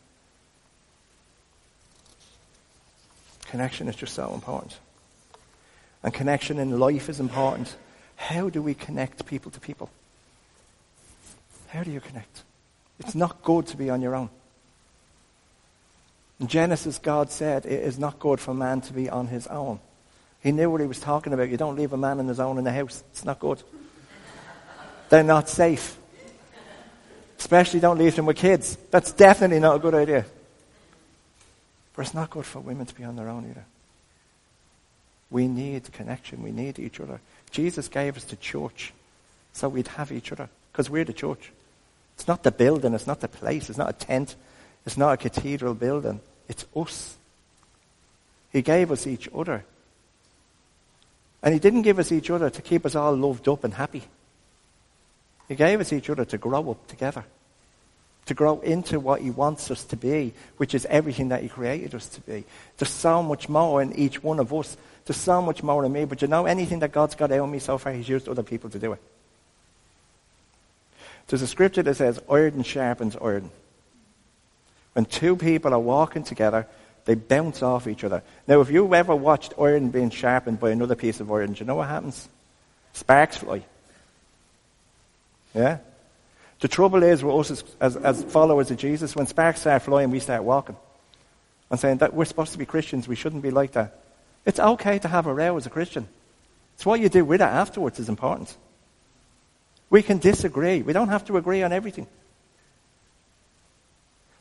Connection 3.49 3.88
is 3.88 3.97
just 3.97 4.14
so 4.14 4.32
important. 4.35 4.76
And 6.02 6.12
connection 6.12 6.59
in 6.59 6.79
life 6.79 7.09
is 7.09 7.20
important. 7.20 7.75
How 8.17 8.49
do 8.49 8.62
we 8.62 8.75
connect 8.75 9.26
people 9.26 9.50
to 9.50 9.61
people? 9.61 9.91
How 11.76 11.82
do 11.82 11.90
you 11.90 12.00
connect? 12.00 12.43
It's 12.99 13.14
not 13.14 13.43
good 13.43 13.67
to 13.67 13.76
be 13.76 13.90
on 13.90 14.00
your 14.00 14.14
own. 14.14 14.31
In 16.40 16.46
Genesis, 16.46 16.96
God 16.96 17.31
said 17.31 17.67
it 17.67 17.82
is 17.82 17.99
not 17.99 18.19
good 18.19 18.40
for 18.40 18.55
man 18.55 18.81
to 18.81 18.94
be 18.94 19.11
on 19.11 19.26
his 19.26 19.46
own. 19.46 19.78
He 20.43 20.52
knew 20.52 20.70
what 20.70 20.81
he 20.81 20.87
was 20.87 21.00
talking 21.00 21.34
about. 21.34 21.50
You 21.50 21.58
don't 21.58 21.76
leave 21.76 21.93
a 21.93 21.99
man 21.99 22.19
on 22.19 22.28
his 22.28 22.40
own 22.40 22.56
in 22.56 22.64
the 22.64 22.73
house. 22.73 23.05
It's 23.11 23.26
not 23.26 23.40
good. 23.40 23.62
They're 25.11 25.23
not 25.23 25.50
safe. 25.50 25.99
Especially 27.38 27.78
don't 27.78 27.99
leave 27.99 28.17
them 28.17 28.25
with 28.25 28.38
kids. 28.38 28.78
That's 28.90 29.12
definitely 29.12 29.61
not 29.61 29.76
a 29.76 29.78
good 29.78 29.94
idea. 29.94 30.25
But 31.94 32.06
it's 32.06 32.14
not 32.14 32.31
good 32.31 32.46
for 32.46 32.61
women 32.61 32.87
to 32.87 32.94
be 32.94 33.05
on 33.05 33.17
their 33.17 33.28
own 33.28 33.50
either. 33.50 33.64
We 35.31 35.46
need 35.46 35.93
connection. 35.93 36.43
We 36.43 36.52
need 36.52 36.78
each 36.78 37.00
other. 37.00 37.20
Jesus 37.50 37.88
gave 37.88 38.17
us 38.17 38.25
the 38.25 38.37
church 38.37 38.94
so 39.52 39.69
we'd 39.69 39.88
have 39.88 40.11
each 40.11 40.32
other 40.32 40.49
because 40.73 40.88
we're 40.88 41.05
the 41.05 41.12
church. 41.12 41.50
It's 42.17 42.27
not 42.27 42.43
the 42.43 42.51
building. 42.51 42.95
It's 42.95 43.07
not 43.07 43.21
the 43.21 43.29
place. 43.29 43.69
It's 43.69 43.79
not 43.79 43.91
a 43.91 43.93
tent. 43.93 44.35
It's 44.85 44.97
not 44.97 45.13
a 45.13 45.17
cathedral 45.17 45.75
building. 45.75 46.21
It's 46.49 46.65
us. 46.75 47.17
He 48.53 48.63
gave 48.63 48.91
us 48.91 49.07
each 49.07 49.29
other. 49.35 49.65
And 51.43 51.53
He 51.53 51.61
didn't 51.61 51.83
give 51.83 51.99
us 51.99 52.11
each 52.11 52.31
other 52.31 52.51
to 52.51 52.63
keep 52.63 52.87
us 52.87 52.95
all 52.95 53.15
loved 53.15 53.49
up 53.49 53.65
and 53.65 53.75
happy. 53.75 54.03
He 55.49 55.55
gave 55.55 55.81
us 55.81 55.93
each 55.93 56.11
other 56.11 56.25
to 56.25 56.39
grow 56.39 56.71
up 56.71 56.87
together, 56.89 57.25
to 58.25 58.35
grow 58.35 58.61
into 58.61 58.99
what 58.99 59.21
He 59.21 59.31
wants 59.31 59.71
us 59.71 59.85
to 59.85 59.97
be, 59.97 60.33
which 60.57 60.75
is 60.75 60.87
everything 60.87 61.29
that 61.29 61.43
He 61.43 61.49
created 61.49 61.95
us 61.95 62.09
to 62.09 62.21
be. 62.23 62.45
There's 62.79 62.91
so 62.91 63.23
much 63.23 63.49
more 63.49 63.83
in 63.83 63.93
each 63.93 64.23
one 64.23 64.41
of 64.41 64.53
us. 64.55 64.77
There's 65.05 65.19
so 65.19 65.43
much 65.43 65.62
more 65.62 65.85
in 65.85 65.93
me. 65.93 66.05
But 66.05 66.23
you 66.23 66.29
know, 66.29 66.47
anything 66.47 66.81
that 66.81 66.93
God's 66.93 67.15
got 67.15 67.31
out 67.31 67.41
of 67.41 67.51
me 67.51 67.59
so 67.59 67.79
far, 67.79 67.93
He's 67.93 68.09
used 68.09 68.29
other 68.29 68.43
people 68.43 68.71
to 68.71 68.79
do 68.79 68.93
it. 68.93 69.03
There's 71.28 71.43
a 71.43 71.46
scripture 71.46 71.82
that 71.82 71.96
says, 71.96 72.20
iron 72.31 72.62
sharpens 72.62 73.17
iron. 73.17 73.50
When 74.93 75.05
two 75.05 75.37
people 75.37 75.75
are 75.75 75.81
walking 75.81 76.23
together, 76.23 76.67
they 77.05 77.14
bounce 77.14 77.62
off 77.62 77.87
each 77.87 78.05
other. 78.05 78.23
Now, 78.46 78.61
if 78.61 78.70
you've 78.70 78.93
ever 78.93 79.14
watched 79.14 79.55
iron 79.61 79.90
being 79.90 80.11
sharpened 80.11 80.61
by 80.61 80.70
another 80.70 80.94
piece 80.94 81.20
of 81.20 81.31
iron, 81.31 81.52
do 81.52 81.61
you 81.61 81.67
know 81.67 81.76
what 81.76 81.88
happens? 81.88 82.28
Sparks 82.93 83.37
fly. 83.37 83.62
Yeah? 85.55 85.78
The 86.61 86.69
trouble 86.69 87.02
is 87.02 87.23
us 87.23 87.50
as, 87.50 87.64
as, 87.81 87.96
as, 87.96 88.25
followers 88.25 88.70
of 88.70 88.78
Jesus, 88.78 89.14
when 89.14 89.26
sparks 89.26 89.61
start 89.61 89.82
flying, 89.82 90.11
we 90.11 90.20
start 90.20 90.44
walking. 90.44 90.76
And 91.70 91.78
saying 91.78 91.99
that 91.99 92.14
we're 92.14 92.25
supposed 92.25 92.52
to 92.52 92.58
be 92.58 92.67
Christians, 92.67 93.08
we 93.08 93.17
shouldn't 93.17 93.43
be 93.43 93.50
like 93.50 93.73
that. 93.73 94.00
It's 94.44 94.61
okay 94.61 94.99
to 95.00 95.08
have 95.08 95.26
a 95.26 95.34
row 95.34 95.56
as 95.56 95.66
a 95.66 95.71
Christian. 95.71 96.09
It's 96.75 96.87
what 96.87 97.00
you 97.00 97.09
do 97.09 97.25
with 97.25 97.40
it 97.40 97.45
afterwards 97.45 97.99
is 97.99 98.09
important. 98.09 98.56
We 99.90 100.02
can 100.02 100.19
disagree. 100.19 100.83
We 100.83 100.93
don't 100.93 101.09
have 101.09 101.25
to 101.26 101.37
agree 101.37 101.62
on 101.62 101.73
everything. 101.73 102.07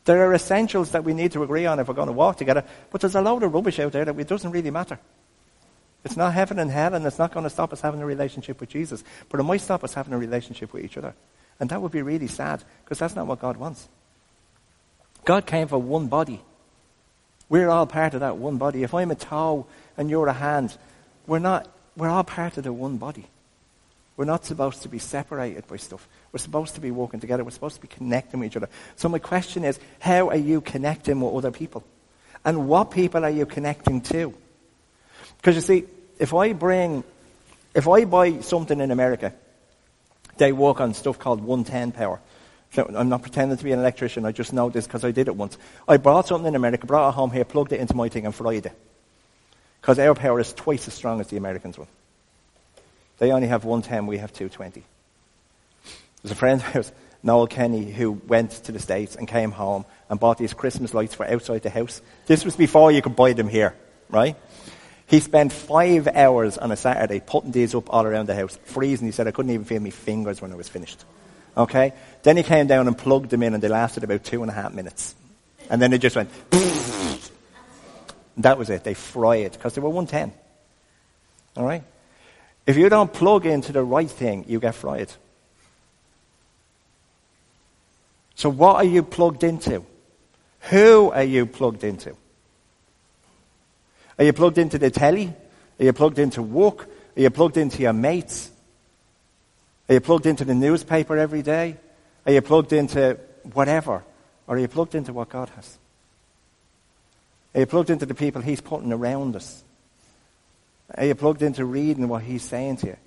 There 0.06 0.28
are 0.28 0.34
essentials 0.34 0.92
that 0.92 1.04
we 1.04 1.14
need 1.14 1.32
to 1.32 1.44
agree 1.44 1.66
on 1.66 1.80
if 1.80 1.88
we're 1.88 1.96
going 1.96 2.08
to 2.08 2.14
walk 2.14 2.38
together, 2.38 2.64
but 2.92 3.02
there's 3.02 3.16
a 3.16 3.22
load 3.22 3.44
of 3.44 3.54
rubbish 3.54 3.80
out 3.80 3.92
there 3.92 4.06
that 4.06 4.20
it 4.20 4.28
doesn't 4.28 4.52
really 4.52 4.72
matter. 4.72 5.00
It's 6.04 6.16
not 6.16 6.34
heaven 6.34 6.60
and 6.60 6.70
hell, 6.70 6.94
and 6.94 7.04
it's 7.06 7.18
not 7.18 7.34
going 7.34 7.46
to 7.46 7.50
stop 7.50 7.74
us 7.74 7.82
having 7.82 8.02
a 8.02 8.06
relationship 8.06 8.60
with 8.60 8.70
Jesus. 8.70 9.04
But 9.30 9.40
it 9.40 9.44
might 9.44 9.62
stop 9.62 9.84
us 9.84 9.96
having 9.96 10.14
a 10.14 10.18
relationship 10.20 10.72
with 10.72 10.86
each 10.86 10.98
other. 10.98 11.16
And 11.60 11.70
that 11.72 11.82
would 11.82 11.92
be 11.92 12.04
really 12.04 12.28
sad, 12.28 12.64
because 12.84 13.00
that's 13.00 13.16
not 13.16 13.26
what 13.26 13.40
God 13.40 13.58
wants. 13.58 13.88
God 15.26 15.48
came 15.48 15.68
for 15.68 15.80
one 15.80 16.08
body. 16.08 16.42
We're 17.50 17.70
all 17.70 17.88
part 17.88 18.14
of 18.14 18.20
that 18.20 18.38
one 18.38 18.58
body. 18.58 18.84
If 18.84 18.94
I'm 18.94 19.10
a 19.10 19.16
toe 19.16 19.66
and 19.98 20.10
you're 20.10 20.28
a 20.28 20.34
hand, 20.34 20.78
we're 21.26 21.40
not, 21.40 21.68
we're 21.98 22.10
all 22.10 22.24
part 22.24 22.58
of 22.58 22.64
the 22.64 22.74
one 22.74 22.98
body. 22.98 23.26
We're 24.18 24.26
not 24.26 24.46
supposed 24.46 24.84
to 24.84 24.90
be 24.90 25.00
separated 25.00 25.68
by 25.68 25.76
stuff. 25.78 26.08
We're 26.32 26.40
supposed 26.40 26.76
to 26.76 26.82
be 26.82 26.92
walking 26.92 27.20
together. 27.20 27.44
We're 27.44 27.52
supposed 27.52 27.76
to 27.76 27.82
be 27.82 27.88
connecting 27.88 28.40
with 28.40 28.52
each 28.52 28.58
other. 28.58 28.70
So 28.96 29.10
my 29.10 29.20
question 29.20 29.66
is, 29.66 29.80
how 30.00 30.30
are 30.30 30.38
you 30.38 30.62
connecting 30.62 31.20
with 31.20 31.34
other 31.34 31.52
people? 31.52 31.84
And 32.46 32.70
what 32.70 32.92
people 32.92 33.26
are 33.26 33.30
you 33.30 33.46
connecting 33.46 34.02
to? 34.02 34.34
Because 35.38 35.56
you 35.56 35.62
see, 35.62 35.86
if 36.18 36.34
I 36.34 36.54
bring, 36.54 37.04
if 37.74 37.88
I 37.88 38.06
buy 38.06 38.40
something 38.40 38.80
in 38.80 38.92
America, 38.92 39.34
they 40.38 40.54
work 40.54 40.80
on 40.80 40.94
stuff 40.94 41.20
called 41.20 41.42
110 41.42 41.92
power. 41.92 42.22
So 42.72 42.90
I'm 42.96 43.10
not 43.10 43.22
pretending 43.22 43.58
to 43.58 43.64
be 43.64 43.72
an 43.72 43.80
electrician. 43.80 44.26
I 44.26 44.32
just 44.32 44.54
know 44.54 44.70
this 44.70 44.86
because 44.86 45.04
I 45.04 45.12
did 45.12 45.28
it 45.28 45.36
once. 45.36 45.58
I 45.88 45.98
bought 45.98 46.28
something 46.28 46.48
in 46.48 46.56
America, 46.56 46.86
brought 46.86 47.10
it 47.10 47.16
home 47.16 47.32
here, 47.32 47.46
plugged 47.46 47.74
it 47.74 47.80
into 47.80 47.96
my 47.96 48.10
thing, 48.10 48.26
and 48.26 48.36
fried 48.36 48.66
it. 48.66 48.74
Because 49.82 50.00
our 50.00 50.16
power 50.16 50.40
is 50.40 50.54
twice 50.54 50.88
as 50.88 50.94
strong 50.94 51.20
as 51.20 51.28
the 51.28 51.38
Americans' 51.38 51.78
one. 51.78 51.88
They 53.18 53.32
only 53.32 53.48
have 53.48 53.66
110, 53.66 54.08
we 54.08 54.18
have 54.18 54.34
220. 54.34 54.84
There's 56.22 56.32
a 56.32 56.36
friend 56.36 56.62
of 56.62 56.76
ours, 56.76 56.92
Noel 57.24 57.48
Kenny, 57.48 57.92
who 57.92 58.12
went 58.12 58.52
to 58.52 58.72
the 58.72 58.80
States 58.80 59.16
and 59.16 59.28
came 59.28 59.52
home 59.52 59.86
and 60.10 60.20
bought 60.20 60.38
these 60.38 60.54
Christmas 60.54 60.94
lights 60.94 61.16
for 61.16 61.26
outside 61.26 61.64
the 61.64 61.70
house. 61.70 62.02
This 62.26 62.46
was 62.46 62.56
before 62.56 62.92
you 62.92 63.02
could 63.02 63.16
buy 63.16 63.34
them 63.34 63.48
here, 63.48 63.76
right? 64.10 64.36
He 65.08 65.20
spent 65.20 65.54
five 65.54 66.08
hours 66.08 66.58
on 66.58 66.72
a 66.72 66.76
Saturday 66.76 67.20
putting 67.20 67.52
these 67.52 67.76
up 67.76 67.94
all 67.94 68.06
around 68.06 68.28
the 68.28 68.36
house, 68.36 68.58
freezing. 68.66 69.08
He 69.08 69.12
said, 69.12 69.28
I 69.28 69.32
couldn't 69.32 69.52
even 69.52 69.66
feel 69.66 69.80
my 69.80 69.92
fingers 69.92 70.42
when 70.42 70.52
I 70.52 70.56
was 70.56 70.68
finished. 70.68 71.04
Okay? 71.56 71.94
Then 72.24 72.38
he 72.38 72.44
came 72.44 72.68
down 72.68 72.88
and 72.88 72.98
plugged 72.98 73.30
them 73.30 73.44
in, 73.44 73.54
and 73.54 73.62
they 73.62 73.68
lasted 73.68 74.04
about 74.04 74.24
two 74.24 74.42
and 74.42 74.50
a 74.50 74.54
half 74.54 74.74
minutes. 74.74 75.16
And 75.70 75.82
then 75.82 75.94
it 75.94 76.00
just 76.00 76.16
went. 76.16 76.30
that 78.38 78.58
was 78.58 78.70
it. 78.70 78.84
They 78.84 78.96
fried 78.96 79.52
because 79.52 79.76
they 79.76 79.82
were 79.82 79.90
110. 79.90 80.34
All 81.56 81.66
right? 81.66 81.84
If 82.66 82.78
you 82.78 82.90
don't 82.90 83.12
plug 83.12 83.46
into 83.46 83.72
the 83.72 83.84
right 83.84 84.10
thing, 84.10 84.46
you 84.48 84.60
get 84.60 84.76
fried. 84.76 85.12
So, 88.36 88.50
what 88.50 88.76
are 88.78 88.84
you 88.84 89.04
plugged 89.04 89.44
into? 89.44 89.84
Who 90.72 91.12
are 91.12 91.24
you 91.24 91.46
plugged 91.46 91.84
into? 91.84 92.16
Are 94.18 94.26
you 94.26 94.34
plugged 94.34 94.58
into 94.58 94.78
the 94.78 94.90
telly? 94.90 95.34
Are 95.80 95.86
you 95.86 95.94
plugged 95.94 96.20
into 96.20 96.42
work? 96.42 96.90
Are 97.16 97.22
you 97.22 97.30
plugged 97.30 97.58
into 97.58 97.82
your 97.82 97.94
mates? 97.94 98.50
Are 99.88 99.94
you 99.94 100.02
plugged 100.02 100.26
into 100.26 100.44
the 100.44 100.56
newspaper 100.56 101.18
every 101.18 101.44
day? 101.44 101.78
Are 102.26 102.32
you 102.32 102.42
plugged 102.42 102.74
into 102.74 103.20
whatever? 103.54 104.04
Or 104.48 104.56
are 104.56 104.60
you 104.60 104.68
plugged 104.68 104.96
into 104.96 105.14
what 105.14 105.30
God 105.30 105.50
has? 105.50 105.78
Are 107.54 107.60
you 107.62 107.66
plugged 107.66 107.90
into 107.90 108.06
the 108.06 108.16
people 108.16 108.42
He's 108.42 108.62
putting 108.62 108.92
around 108.92 109.36
us? 109.36 109.64
Are 110.94 111.06
you 111.06 111.16
plugged 111.16 111.42
into 111.42 111.66
reading 111.66 112.08
what 112.08 112.24
He's 112.24 112.44
saying 112.44 112.78
to 112.78 112.88
you? 112.88 112.98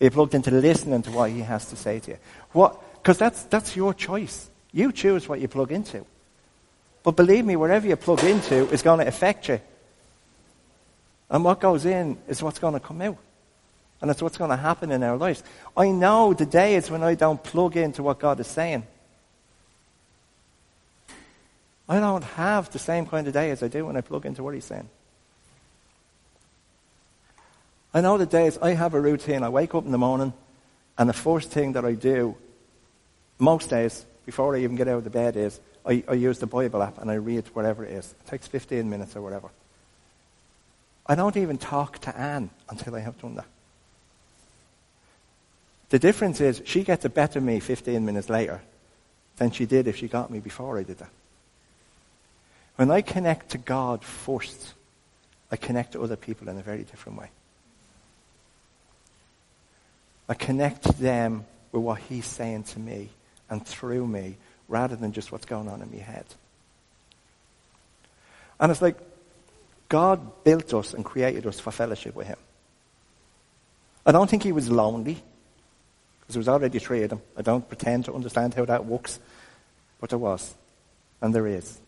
Are 0.00 0.04
you 0.04 0.10
plugged 0.10 0.34
into 0.34 0.50
listening 0.50 1.02
to 1.02 1.10
what 1.10 1.30
He 1.30 1.40
has 1.40 1.66
to 1.70 1.76
say 1.76 2.00
to 2.00 2.12
you? 2.12 2.18
What? 2.52 2.80
Because 3.02 3.18
that's, 3.18 3.44
that's 3.44 3.74
your 3.74 3.94
choice. 3.94 4.50
You 4.72 4.92
choose 4.92 5.28
what 5.28 5.40
you 5.40 5.48
plug 5.48 5.72
into. 5.72 6.04
But 7.02 7.16
believe 7.16 7.44
me, 7.44 7.56
wherever 7.56 7.86
you 7.86 7.96
plug 7.96 8.22
into 8.24 8.68
is 8.70 8.82
going 8.82 9.00
to 9.00 9.06
affect 9.06 9.48
you. 9.48 9.60
And 11.30 11.44
what 11.44 11.60
goes 11.60 11.84
in 11.86 12.18
is 12.28 12.42
what's 12.42 12.58
going 12.58 12.74
to 12.74 12.80
come 12.80 13.00
out. 13.02 13.16
And 14.00 14.08
that's 14.08 14.20
what's 14.20 14.36
going 14.36 14.50
to 14.50 14.56
happen 14.56 14.90
in 14.90 15.02
our 15.02 15.16
lives. 15.16 15.42
I 15.76 15.90
know 15.90 16.34
the 16.34 16.46
day 16.46 16.74
is 16.74 16.90
when 16.90 17.02
I 17.02 17.14
don't 17.14 17.42
plug 17.42 17.76
into 17.76 18.02
what 18.02 18.18
God 18.18 18.40
is 18.40 18.48
saying. 18.48 18.86
I 21.88 22.00
don't 22.00 22.24
have 22.24 22.70
the 22.70 22.78
same 22.78 23.06
kind 23.06 23.26
of 23.26 23.32
day 23.32 23.50
as 23.50 23.62
I 23.62 23.68
do 23.68 23.86
when 23.86 23.96
I 23.96 24.00
plug 24.00 24.26
into 24.26 24.42
what 24.42 24.54
He's 24.54 24.64
saying. 24.64 24.88
I 27.94 28.00
know 28.00 28.16
the 28.16 28.26
days 28.26 28.58
I 28.58 28.70
have 28.70 28.94
a 28.94 29.00
routine. 29.00 29.42
I 29.42 29.48
wake 29.48 29.74
up 29.74 29.84
in 29.84 29.92
the 29.92 29.98
morning, 29.98 30.32
and 30.96 31.08
the 31.08 31.14
first 31.14 31.50
thing 31.50 31.72
that 31.72 31.84
I 31.84 31.92
do, 31.92 32.36
most 33.38 33.70
days, 33.70 34.04
before 34.24 34.56
I 34.56 34.60
even 34.60 34.76
get 34.76 34.88
out 34.88 34.98
of 34.98 35.04
the 35.04 35.10
bed, 35.10 35.36
is 35.36 35.60
I, 35.84 36.02
I 36.08 36.14
use 36.14 36.38
the 36.38 36.46
Bible 36.46 36.82
app 36.82 36.98
and 36.98 37.10
I 37.10 37.14
read 37.14 37.46
whatever 37.54 37.84
it 37.84 37.92
is. 37.92 38.14
It 38.24 38.30
takes 38.30 38.46
15 38.46 38.88
minutes 38.88 39.16
or 39.16 39.22
whatever. 39.22 39.50
I 41.06 41.14
don't 41.16 41.36
even 41.36 41.58
talk 41.58 41.98
to 42.00 42.16
Anne 42.16 42.50
until 42.68 42.94
I 42.94 43.00
have 43.00 43.20
done 43.20 43.34
that. 43.34 43.46
The 45.90 45.98
difference 45.98 46.40
is 46.40 46.62
she 46.64 46.84
gets 46.84 47.04
a 47.04 47.10
better 47.10 47.40
me 47.40 47.60
15 47.60 48.04
minutes 48.04 48.30
later 48.30 48.62
than 49.36 49.50
she 49.50 49.66
did 49.66 49.88
if 49.88 49.96
she 49.96 50.08
got 50.08 50.30
me 50.30 50.38
before 50.38 50.78
I 50.78 50.84
did 50.84 50.98
that. 50.98 51.10
When 52.76 52.90
I 52.90 53.02
connect 53.02 53.50
to 53.50 53.58
God 53.58 54.04
first, 54.04 54.72
I 55.50 55.56
connect 55.56 55.92
to 55.92 56.02
other 56.02 56.16
people 56.16 56.48
in 56.48 56.56
a 56.56 56.62
very 56.62 56.84
different 56.84 57.18
way. 57.18 57.28
I 60.32 60.34
connect 60.34 60.84
them 60.98 61.44
with 61.72 61.82
what 61.82 62.00
He's 62.00 62.24
saying 62.24 62.62
to 62.62 62.78
me 62.78 63.10
and 63.50 63.66
through 63.66 64.06
me 64.06 64.38
rather 64.66 64.96
than 64.96 65.12
just 65.12 65.30
what's 65.30 65.44
going 65.44 65.68
on 65.68 65.82
in 65.82 65.90
my 65.90 65.98
head. 65.98 66.24
And 68.58 68.72
it's 68.72 68.80
like 68.80 68.96
God 69.90 70.42
built 70.42 70.72
us 70.72 70.94
and 70.94 71.04
created 71.04 71.46
us 71.46 71.60
for 71.60 71.70
fellowship 71.70 72.14
with 72.14 72.28
Him. 72.28 72.38
I 74.06 74.12
don't 74.12 74.30
think 74.30 74.42
He 74.42 74.52
was 74.52 74.70
lonely 74.70 75.22
because 76.20 76.32
there 76.32 76.40
was 76.40 76.48
already 76.48 76.78
three 76.78 77.02
of 77.02 77.10
them. 77.10 77.20
I 77.36 77.42
don't 77.42 77.68
pretend 77.68 78.06
to 78.06 78.14
understand 78.14 78.54
how 78.54 78.64
that 78.64 78.86
works, 78.86 79.20
but 80.00 80.08
there 80.08 80.18
was, 80.18 80.54
and 81.20 81.34
there 81.34 81.46
is. 81.46 81.78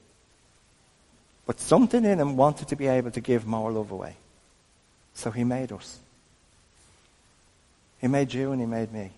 But 1.46 1.60
something 1.60 2.04
in 2.04 2.20
Him 2.20 2.36
wanted 2.36 2.68
to 2.68 2.76
be 2.76 2.88
able 2.88 3.10
to 3.12 3.22
give 3.22 3.46
more 3.46 3.72
love 3.72 3.90
away. 3.90 4.16
So 5.14 5.30
He 5.30 5.44
made 5.44 5.72
us. 5.72 5.98
He 8.04 8.08
made 8.08 8.34
you 8.34 8.52
and 8.52 8.61
He 8.61 8.66
made 8.66 8.92
me. 8.92 9.12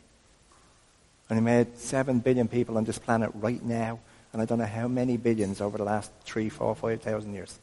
And 1.29 1.37
He 1.37 1.45
made 1.45 1.77
seven 1.77 2.21
billion 2.21 2.47
people 2.47 2.77
on 2.77 2.85
this 2.85 3.01
planet 3.01 3.33
right 3.35 3.61
now. 3.61 3.99
And 4.33 4.41
I 4.41 4.45
don't 4.45 4.61
know 4.61 4.65
how 4.65 4.87
many 4.87 5.17
billions 5.17 5.61
over 5.61 5.77
the 5.77 5.83
last 5.83 6.13
three, 6.23 6.49
four, 6.49 6.73
five 6.77 7.03
thousand 7.03 7.35
years. 7.35 7.59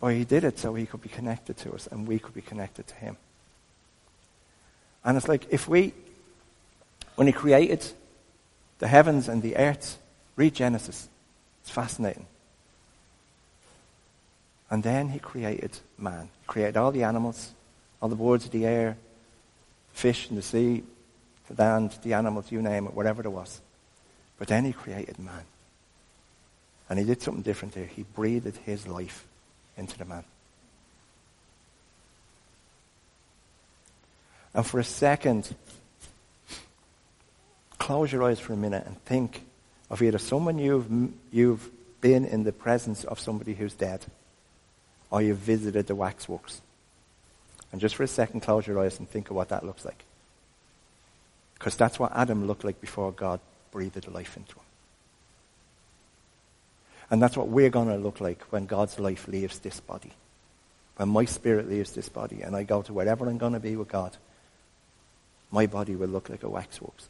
But 0.00 0.14
He 0.14 0.22
did 0.22 0.44
it 0.44 0.60
so 0.60 0.72
He 0.76 0.86
could 0.86 1.02
be 1.02 1.08
connected 1.08 1.56
to 1.56 1.72
us 1.72 1.88
and 1.88 2.06
we 2.06 2.20
could 2.20 2.32
be 2.32 2.42
connected 2.42 2.86
to 2.86 2.94
Him. 2.94 3.16
And 5.04 5.16
it's 5.16 5.26
like 5.26 5.48
if 5.50 5.68
we, 5.68 5.94
when 7.16 7.26
He 7.26 7.32
created 7.32 7.84
the 8.78 8.86
heavens 8.86 9.28
and 9.28 9.42
the 9.42 9.56
earth, 9.56 9.98
read 10.36 10.54
Genesis. 10.54 11.08
It's 11.62 11.72
fascinating. 11.72 12.26
And 14.70 14.82
then 14.82 15.08
he 15.08 15.18
created 15.18 15.78
man. 15.96 16.28
He 16.40 16.46
created 16.46 16.76
all 16.76 16.90
the 16.90 17.04
animals, 17.04 17.52
all 18.02 18.08
the 18.08 18.16
birds 18.16 18.44
of 18.44 18.50
the 18.50 18.66
air, 18.66 18.96
fish 19.92 20.28
in 20.28 20.36
the 20.36 20.42
sea, 20.42 20.82
the 21.48 21.62
land, 21.62 21.96
the 22.02 22.12
animals, 22.12 22.52
you 22.52 22.60
name 22.60 22.86
it, 22.86 22.94
whatever 22.94 23.22
it 23.22 23.30
was. 23.30 23.60
But 24.38 24.48
then 24.48 24.64
he 24.64 24.72
created 24.72 25.18
man. 25.18 25.44
And 26.90 26.98
he 26.98 27.04
did 27.04 27.22
something 27.22 27.42
different 27.42 27.74
here. 27.74 27.86
He 27.86 28.02
breathed 28.02 28.56
his 28.58 28.86
life 28.86 29.26
into 29.76 29.98
the 29.98 30.04
man. 30.04 30.24
And 34.54 34.66
for 34.66 34.80
a 34.80 34.84
second, 34.84 35.54
close 37.78 38.12
your 38.12 38.24
eyes 38.24 38.40
for 38.40 38.52
a 38.52 38.56
minute 38.56 38.84
and 38.86 39.02
think 39.04 39.44
of 39.90 40.02
either 40.02 40.18
someone 40.18 40.58
you've, 40.58 40.88
you've 41.30 41.70
been 42.00 42.24
in 42.24 42.44
the 42.44 42.52
presence 42.52 43.04
of 43.04 43.20
somebody 43.20 43.54
who's 43.54 43.74
dead 43.74 44.04
or 45.10 45.22
you've 45.22 45.38
visited 45.38 45.86
the 45.86 45.94
waxworks. 45.94 46.60
And 47.72 47.80
just 47.80 47.96
for 47.96 48.02
a 48.02 48.08
second, 48.08 48.40
close 48.40 48.66
your 48.66 48.80
eyes 48.80 48.98
and 48.98 49.08
think 49.08 49.30
of 49.30 49.36
what 49.36 49.50
that 49.50 49.64
looks 49.64 49.84
like. 49.84 50.04
Because 51.54 51.76
that's 51.76 51.98
what 51.98 52.12
Adam 52.14 52.46
looked 52.46 52.64
like 52.64 52.80
before 52.80 53.12
God 53.12 53.40
breathed 53.70 54.08
life 54.08 54.36
into 54.36 54.54
him. 54.54 54.64
And 57.10 57.22
that's 57.22 57.36
what 57.36 57.48
we're 57.48 57.70
going 57.70 57.88
to 57.88 57.96
look 57.96 58.20
like 58.20 58.42
when 58.50 58.66
God's 58.66 58.98
life 58.98 59.28
leaves 59.28 59.58
this 59.58 59.80
body. 59.80 60.12
When 60.96 61.08
my 61.08 61.24
spirit 61.24 61.68
leaves 61.68 61.92
this 61.92 62.08
body 62.08 62.42
and 62.42 62.54
I 62.54 62.64
go 62.64 62.82
to 62.82 62.92
wherever 62.92 63.28
I'm 63.28 63.38
going 63.38 63.54
to 63.54 63.60
be 63.60 63.76
with 63.76 63.88
God, 63.88 64.16
my 65.50 65.66
body 65.66 65.96
will 65.96 66.08
look 66.08 66.28
like 66.28 66.42
a 66.42 66.48
waxworks. 66.48 67.08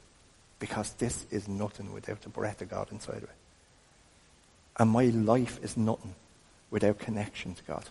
Because 0.61 0.93
this 0.95 1.26
is 1.31 1.49
nothing 1.49 1.93
without 1.93 2.21
the 2.23 2.28
breath 2.28 2.62
of 2.62 2.71
God 2.71 2.88
inside 2.93 3.19
of 3.19 3.25
it. 3.25 3.31
And 4.76 4.90
my 4.90 5.07
life 5.07 5.59
is 5.62 5.76
nothing 5.76 6.14
without 6.71 6.99
connection 6.99 7.55
to 7.55 7.63
God. 7.65 7.85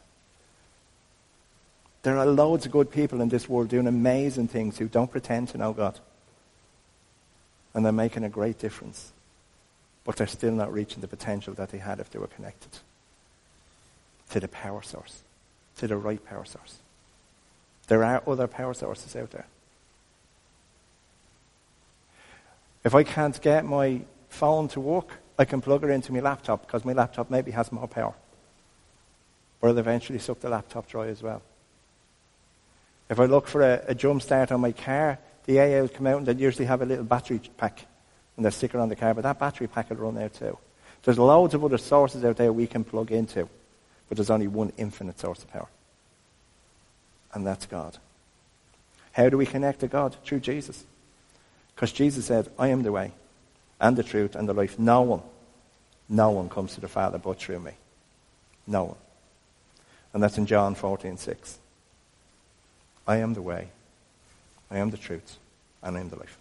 There 2.03 2.17
are 2.17 2.25
loads 2.25 2.65
of 2.65 2.71
good 2.71 2.91
people 2.91 3.21
in 3.21 3.29
this 3.29 3.49
world 3.49 3.69
doing 3.69 3.87
amazing 3.87 4.47
things 4.47 4.77
who 4.77 4.87
don't 4.87 5.11
pretend 5.11 5.49
to 5.49 5.57
know 5.57 5.73
God. 5.73 5.99
And 7.73 7.85
they're 7.85 7.91
making 7.91 8.23
a 8.23 8.29
great 8.29 8.59
difference. 8.59 9.11
But 10.03 10.15
they're 10.15 10.27
still 10.27 10.53
not 10.53 10.71
reaching 10.71 11.01
the 11.01 11.07
potential 11.07 11.53
that 11.55 11.69
they 11.69 11.79
had 11.79 11.99
if 11.99 12.09
they 12.09 12.19
were 12.19 12.27
connected 12.27 12.79
to 14.29 14.39
the 14.39 14.47
power 14.47 14.81
source, 14.81 15.21
to 15.77 15.87
the 15.87 15.97
right 15.97 16.23
power 16.25 16.45
source. 16.45 16.77
There 17.87 18.03
are 18.03 18.23
other 18.27 18.47
power 18.47 18.73
sources 18.73 19.15
out 19.15 19.31
there. 19.31 19.47
If 22.83 22.95
I 22.95 23.03
can't 23.03 23.41
get 23.41 23.65
my 23.65 24.01
phone 24.29 24.67
to 24.69 24.79
work, 24.79 25.09
I 25.37 25.45
can 25.45 25.61
plug 25.61 25.83
it 25.83 25.89
into 25.89 26.13
my 26.13 26.19
laptop 26.19 26.65
because 26.65 26.85
my 26.85 26.93
laptop 26.93 27.29
maybe 27.29 27.51
has 27.51 27.71
more 27.71 27.87
power. 27.87 28.13
Or 29.61 29.69
it'll 29.69 29.79
eventually 29.79 30.19
suck 30.19 30.39
the 30.39 30.49
laptop 30.49 30.87
dry 30.87 31.07
as 31.07 31.21
well. 31.21 31.41
If 33.09 33.19
I 33.19 33.25
look 33.25 33.47
for 33.47 33.61
a, 33.61 33.83
a 33.87 33.95
jump 33.95 34.21
start 34.21 34.51
on 34.51 34.61
my 34.61 34.71
car, 34.71 35.17
the 35.45 35.59
AA 35.59 35.81
will 35.81 35.87
come 35.87 36.07
out 36.07 36.17
and 36.17 36.25
they'll 36.25 36.39
usually 36.39 36.65
have 36.65 36.81
a 36.81 36.85
little 36.85 37.05
battery 37.05 37.39
pack 37.57 37.85
and 38.35 38.45
they 38.45 38.49
stick 38.51 38.73
it 38.73 38.79
on 38.79 38.89
the 38.89 38.95
car, 38.95 39.13
but 39.13 39.23
that 39.23 39.39
battery 39.39 39.67
pack 39.67 39.89
will 39.89 39.97
run 39.97 40.17
out 40.21 40.33
too. 40.33 40.57
There's 41.03 41.17
loads 41.17 41.53
of 41.53 41.63
other 41.63 41.77
sources 41.77 42.23
out 42.23 42.37
there 42.37 42.51
we 42.53 42.67
can 42.67 42.83
plug 42.83 43.11
into, 43.11 43.49
but 44.07 44.17
there's 44.17 44.29
only 44.29 44.47
one 44.47 44.73
infinite 44.77 45.19
source 45.19 45.43
of 45.43 45.51
power. 45.51 45.67
And 47.33 47.45
that's 47.45 47.65
God. 47.65 47.97
How 49.13 49.29
do 49.29 49.37
we 49.37 49.45
connect 49.45 49.79
to 49.79 49.87
God? 49.87 50.15
Through 50.23 50.41
Jesus. 50.41 50.83
Because 51.73 51.91
Jesus 51.91 52.25
said, 52.25 52.49
I 52.59 52.67
am 52.67 52.83
the 52.83 52.91
way 52.91 53.11
and 53.79 53.95
the 53.95 54.03
truth 54.03 54.35
and 54.35 54.47
the 54.47 54.53
life. 54.53 54.77
No 54.77 55.01
one, 55.01 55.21
no 56.09 56.31
one 56.31 56.49
comes 56.49 56.75
to 56.75 56.81
the 56.81 56.87
Father 56.87 57.17
but 57.17 57.39
through 57.39 57.59
me. 57.59 57.71
No 58.65 58.83
one. 58.83 58.95
And 60.17 60.23
that's 60.23 60.39
in 60.39 60.47
John 60.47 60.73
14, 60.73 61.15
6. 61.15 61.59
I 63.07 63.17
am 63.17 63.35
the 63.35 63.41
way, 63.43 63.67
I 64.71 64.79
am 64.79 64.89
the 64.89 64.97
truth, 64.97 65.37
and 65.83 65.95
I 65.95 65.99
am 65.99 66.09
the 66.09 66.15
life. 66.15 66.35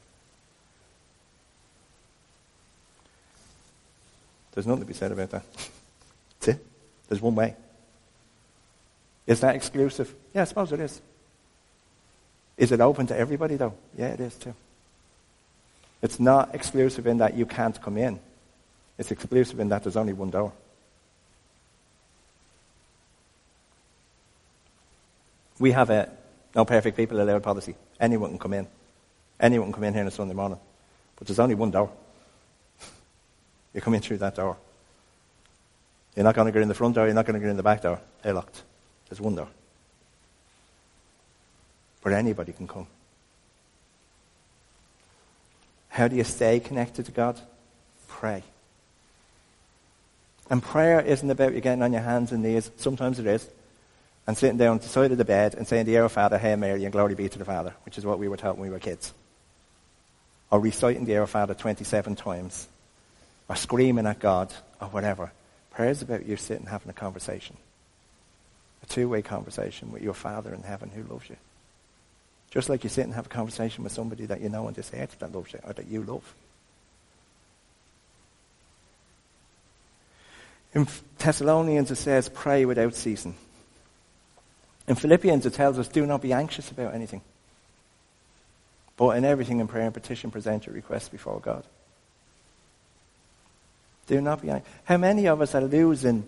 There's 4.54 4.66
nothing 4.66 4.80
to 4.80 4.87
be 4.87 4.95
said 4.95 5.12
about 5.12 5.28
that. 5.28 5.42
That's 6.40 6.56
it. 6.56 6.66
There's 7.06 7.21
one 7.21 7.35
way. 7.35 7.54
Is 9.26 9.40
that 9.40 9.54
exclusive? 9.54 10.11
Yeah, 10.33 10.40
I 10.40 10.45
suppose 10.47 10.73
it 10.73 10.80
is. 10.80 10.99
Is 12.56 12.73
it 12.73 12.80
open 12.80 13.09
to 13.09 13.14
everybody, 13.18 13.56
though? 13.56 13.75
Yeah, 13.99 14.06
it 14.06 14.21
is 14.21 14.37
too. 14.37 14.54
It's 16.00 16.18
not 16.18 16.54
exclusive 16.54 17.06
in 17.06 17.18
that 17.18 17.37
you 17.37 17.45
can't 17.45 17.78
come 17.83 17.99
in. 17.99 18.21
It's 18.97 19.11
exclusive 19.11 19.61
in 19.61 19.68
that 19.68 19.85
there's 19.85 19.99
only 19.99 20.14
one 20.14 20.30
door. 20.30 20.54
We 25.58 25.72
have 25.72 25.90
a 25.90 26.10
no 26.54 26.64
perfect 26.64 26.96
people 26.96 27.20
allowed 27.20 27.42
policy. 27.42 27.75
Anyone 28.00 28.30
can 28.30 28.38
come 28.38 28.54
in. 28.54 28.66
Anyone 29.38 29.68
can 29.68 29.75
come 29.75 29.84
in 29.84 29.92
here 29.92 30.02
on 30.02 30.08
a 30.08 30.10
Sunday 30.10 30.34
morning. 30.34 30.58
But 31.16 31.26
there's 31.26 31.38
only 31.38 31.54
one 31.54 31.70
door. 31.70 31.90
You 33.75 33.82
come 33.82 33.94
in 33.94 34.00
through 34.00 34.18
that 34.18 34.34
door. 34.34 34.56
You're 36.14 36.25
not 36.25 36.34
going 36.34 36.46
to 36.46 36.52
get 36.52 36.62
in 36.62 36.68
the 36.68 36.75
front 36.75 36.94
door, 36.94 37.04
you're 37.04 37.14
not 37.14 37.26
going 37.26 37.34
to 37.34 37.40
get 37.40 37.50
in 37.50 37.58
the 37.58 37.62
back 37.62 37.82
door. 37.82 38.00
They're 38.22 38.32
locked. 38.32 38.62
There's 39.08 39.20
one 39.20 39.34
door. 39.34 39.48
But 42.02 42.14
anybody 42.14 42.54
can 42.54 42.66
come. 42.66 42.86
How 45.90 46.08
do 46.08 46.16
you 46.16 46.25
stay 46.25 46.58
connected 46.60 47.04
to 47.06 47.12
God? 47.12 47.38
Pray. 48.08 48.42
And 50.48 50.62
prayer 50.62 51.00
isn't 51.00 51.30
about 51.30 51.54
you 51.54 51.60
getting 51.60 51.82
on 51.82 51.92
your 51.92 52.02
hands 52.02 52.32
and 52.32 52.42
knees. 52.42 52.70
Sometimes 52.76 53.18
it 53.18 53.26
is. 53.26 53.46
And 54.26 54.37
sitting 54.37 54.59
down 54.59 54.76
at 54.76 54.83
the 54.83 54.88
side 54.88 55.12
of 55.12 55.18
the 55.18 55.25
bed 55.25 55.54
and 55.54 55.68
saying 55.68 55.87
the 55.87 55.99
Our 55.99 56.09
Father, 56.09 56.37
Hail 56.37 56.56
Mary, 56.56 56.83
and 56.83 56.92
glory 56.92 57.14
be 57.14 57.28
to 57.28 57.38
the 57.38 57.45
Father, 57.45 57.75
which 57.85 57.97
is 57.97 58.04
what 58.04 58.18
we 58.18 58.26
were 58.26 58.37
taught 58.37 58.59
when 58.59 58.68
we 58.68 58.73
were 58.73 58.80
kids. 58.80 59.12
Or 60.50 60.59
reciting 60.59 61.04
the 61.04 61.16
Our 61.18 61.26
Father 61.26 61.54
27 61.54 62.16
times. 62.16 62.66
Or 63.49 63.54
screaming 63.54 64.06
at 64.06 64.18
God, 64.18 64.52
or 64.80 64.88
whatever. 64.88 65.30
Prayer's 65.71 66.02
about 66.02 66.26
you 66.26 66.37
sitting 66.37 66.66
having 66.66 66.90
a 66.90 66.95
conversation. 66.95 67.56
A 68.83 68.87
two-way 68.87 69.23
conversation 69.23 69.92
with 69.92 70.02
your 70.02 70.14
Father 70.14 70.52
in 70.52 70.62
heaven 70.62 70.90
who 70.90 71.04
loves 71.04 71.28
you. 71.30 71.37
Just 72.50 72.68
like 72.68 72.83
you 72.83 72.90
sit 72.90 73.04
and 73.04 73.14
have 73.14 73.26
a 73.26 73.28
conversation 73.28 73.85
with 73.85 73.92
somebody 73.92 74.26
that 74.26 74.40
you 74.40 74.49
know 74.49 74.66
on 74.66 74.73
this 74.73 74.90
earth 74.95 75.18
that 75.21 75.33
loves 75.33 75.52
you, 75.52 75.61
or 75.64 75.73
that 75.73 75.87
you 75.87 76.02
love. 76.02 76.35
In 80.75 80.88
Thessalonians 81.18 81.90
it 81.90 81.97
says, 81.97 82.28
pray 82.28 82.64
without 82.64 82.95
ceasing. 82.95 83.35
In 84.88 84.95
Philippians 84.95 85.47
it 85.47 85.55
tells 85.55 85.78
us, 85.78 85.88
do 85.88 86.07
not 86.07 86.23
be 86.23 86.33
anxious 86.33 86.71
about 86.71 86.95
anything. 86.95 87.23
But 88.97 89.16
in 89.16 89.25
everything 89.25 89.61
in 89.61 89.69
prayer 89.69 89.85
and 89.85 89.95
petition, 89.95 90.31
present 90.31 90.66
your 90.66 90.75
requests 90.75 91.09
before 91.09 91.40
God. 91.40 91.64
Do 94.07 94.21
not 94.21 94.40
be 94.40 94.50
anxious. 94.50 94.69
How 94.85 94.97
many 94.97 95.26
of 95.26 95.40
us 95.40 95.55
are 95.55 95.62
losing 95.62 96.25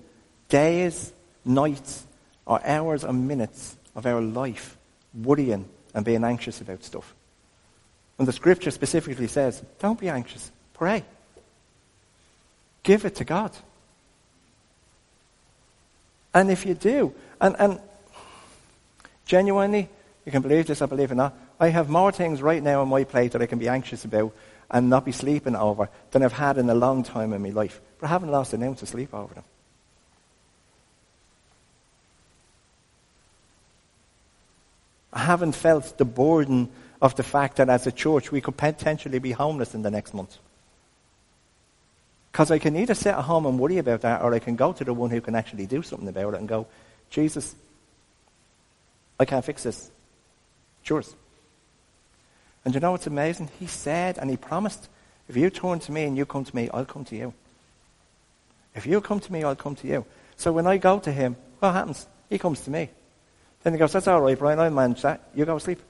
days, 0.49 1.13
nights, 1.45 2.05
or 2.45 2.61
hours 2.67 3.05
or 3.05 3.13
minutes 3.13 3.77
of 3.95 4.05
our 4.07 4.21
life 4.21 4.77
worrying 5.15 5.69
and 5.95 6.05
being 6.05 6.25
anxious 6.25 6.61
about 6.61 6.83
stuff? 6.85 7.15
And 8.19 8.27
the 8.27 8.33
scripture 8.33 8.73
specifically 8.73 9.29
says, 9.29 9.63
don't 9.79 9.99
be 9.99 10.09
anxious. 10.09 10.51
Pray. 10.75 11.05
Give 12.83 13.05
it 13.05 13.15
to 13.17 13.25
God. 13.25 13.53
And 16.35 16.51
if 16.51 16.67
you 16.67 16.75
do, 16.75 17.15
and, 17.41 17.57
and 17.59 17.81
genuinely, 19.29 19.89
you 20.25 20.33
can 20.33 20.43
believe 20.43 20.67
this 20.67 20.83
or 20.83 20.89
believe 20.89 21.13
it 21.13 21.15
not, 21.15 21.35
I 21.61 21.69
have 21.69 21.89
more 21.89 22.11
things 22.11 22.43
right 22.43 22.63
now 22.63 22.81
on 22.81 22.89
my 22.89 23.05
plate 23.05 23.33
that 23.33 23.43
I 23.43 23.47
can 23.47 23.61
be 23.61 23.69
anxious 23.69 24.05
about 24.05 24.35
and 24.71 24.91
not 24.91 25.05
be 25.05 25.13
sleeping 25.13 25.55
over 25.55 25.89
than 26.11 26.23
I've 26.23 26.33
had 26.33 26.59
in 26.59 26.69
a 26.69 26.75
long 26.75 27.05
time 27.05 27.33
in 27.33 27.43
my 27.43 27.51
life. 27.51 27.81
But 28.01 28.07
I 28.07 28.11
haven't 28.11 28.31
lost 28.31 28.53
an 28.53 28.63
ounce 28.63 28.83
of 28.83 28.89
sleep 28.89 29.15
over 29.15 29.35
them. 29.35 29.45
I 35.13 35.21
haven't 35.21 35.53
felt 35.53 35.97
the 35.97 36.05
burden 36.05 36.69
of 37.01 37.15
the 37.15 37.23
fact 37.23 37.57
that 37.57 37.69
as 37.69 37.87
a 37.87 37.93
church 37.93 38.33
we 38.33 38.41
could 38.41 38.57
potentially 38.57 39.19
be 39.19 39.33
homeless 39.33 39.75
in 39.75 39.83
the 39.83 39.91
next 39.91 40.15
month. 40.15 40.37
Because 42.33 42.51
I 42.51 42.59
can 42.59 42.77
either 42.77 42.95
sit 42.95 43.15
at 43.15 43.25
home 43.25 43.47
and 43.47 43.59
worry 43.59 43.79
about 43.79 44.03
that, 44.03 44.23
or 44.23 44.35
I 44.35 44.39
can 44.39 44.55
go 44.55 44.73
to 44.73 44.85
the 44.85 44.93
one 44.93 45.11
who 45.11 45.21
can 45.21 45.35
actually 45.35 45.67
do 45.67 45.83
something 45.83 46.09
about 46.09 46.35
it 46.35 46.41
and 46.41 46.49
go, 46.49 46.67
Jesus, 47.11 47.55
I 49.19 49.25
can't 49.25 49.45
fix 49.45 49.65
this. 49.65 49.91
It's 50.81 50.91
yours. 50.91 51.15
And 52.65 52.75
you 52.75 52.81
know 52.81 52.93
what's 52.93 53.07
amazing? 53.07 53.51
He 53.59 53.67
said 53.67 54.19
and 54.19 54.31
he 54.31 54.37
promised, 54.37 54.89
if 55.29 55.37
you 55.37 55.51
turn 55.51 55.79
to 55.81 55.93
me 55.93 56.05
and 56.05 56.17
you 56.17 56.27
come 56.27 56.45
to 56.45 56.57
me, 56.57 56.69
I'll 56.73 56.85
come 56.85 57.05
to 57.07 57.17
you. 57.17 57.35
If 58.75 58.87
you 58.87 59.01
come 59.01 59.21
to 59.21 59.33
me, 59.33 59.43
I'll 59.43 59.57
come 59.57 59.75
to 59.77 59.87
you. 59.87 60.05
So 60.37 60.53
when 60.53 60.67
I 60.67 60.77
go 60.77 60.99
to 61.01 61.11
him, 61.11 61.37
what 61.59 61.73
happens? 61.73 62.07
He 62.31 62.39
comes 62.39 62.61
to 62.61 62.71
me. 62.71 62.91
Then 63.63 63.73
he 63.73 63.79
goes, 63.79 63.93
that's 63.93 64.07
all 64.07 64.21
right, 64.21 64.39
Brian, 64.39 64.61
I'll 64.61 64.71
manage 64.71 65.03
that. 65.03 65.29
You 65.35 65.45
go 65.45 65.59
to 65.59 65.65
sleep. 65.65 65.81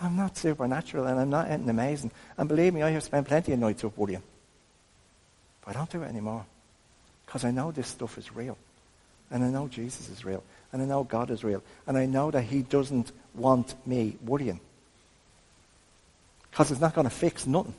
I'm 0.00 0.16
not 0.16 0.38
supernatural 0.38 1.06
and 1.06 1.20
I'm 1.20 1.28
not 1.28 1.48
anything 1.48 1.68
amazing. 1.68 2.10
And 2.38 2.48
believe 2.48 2.72
me, 2.72 2.82
I 2.82 2.90
have 2.90 3.02
spent 3.02 3.28
plenty 3.28 3.52
of 3.52 3.58
nights 3.58 3.84
up 3.84 3.96
worrying. 3.98 4.22
But 5.62 5.76
I 5.76 5.78
don't 5.78 5.90
do 5.90 6.02
it 6.02 6.08
anymore. 6.08 6.46
Because 7.26 7.44
I 7.44 7.50
know 7.50 7.70
this 7.70 7.88
stuff 7.88 8.16
is 8.16 8.34
real. 8.34 8.56
And 9.30 9.44
I 9.44 9.48
know 9.48 9.68
Jesus 9.68 10.08
is 10.08 10.24
real. 10.24 10.42
And 10.72 10.82
I 10.82 10.84
know 10.84 11.04
God 11.04 11.30
is 11.30 11.44
real. 11.44 11.62
And 11.86 11.96
I 11.96 12.06
know 12.06 12.30
that 12.30 12.42
He 12.42 12.62
doesn't 12.62 13.12
want 13.34 13.74
me 13.86 14.16
worrying. 14.24 14.60
Because 16.50 16.70
it's 16.70 16.80
not 16.80 16.94
going 16.94 17.08
to 17.08 17.14
fix 17.14 17.46
nothing. 17.46 17.74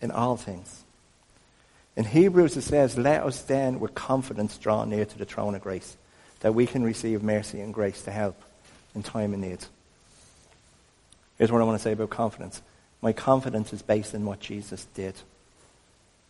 In 0.00 0.10
all 0.10 0.36
things. 0.36 0.82
In 1.96 2.04
Hebrews 2.04 2.56
it 2.56 2.62
says, 2.62 2.98
Let 2.98 3.22
us 3.22 3.42
then 3.42 3.80
with 3.80 3.94
confidence 3.94 4.58
draw 4.58 4.84
near 4.84 5.04
to 5.04 5.18
the 5.18 5.24
throne 5.24 5.54
of 5.54 5.62
grace, 5.62 5.96
that 6.40 6.54
we 6.54 6.66
can 6.66 6.82
receive 6.82 7.22
mercy 7.22 7.60
and 7.60 7.72
grace 7.72 8.02
to 8.02 8.10
help 8.10 8.40
in 8.94 9.02
time 9.02 9.32
of 9.32 9.40
need. 9.40 9.64
Here's 11.38 11.50
what 11.50 11.60
I 11.60 11.64
want 11.64 11.78
to 11.78 11.82
say 11.82 11.92
about 11.92 12.10
confidence. 12.10 12.62
My 13.00 13.12
confidence 13.12 13.72
is 13.72 13.82
based 13.82 14.14
on 14.14 14.24
what 14.24 14.40
Jesus 14.40 14.86
did, 14.94 15.14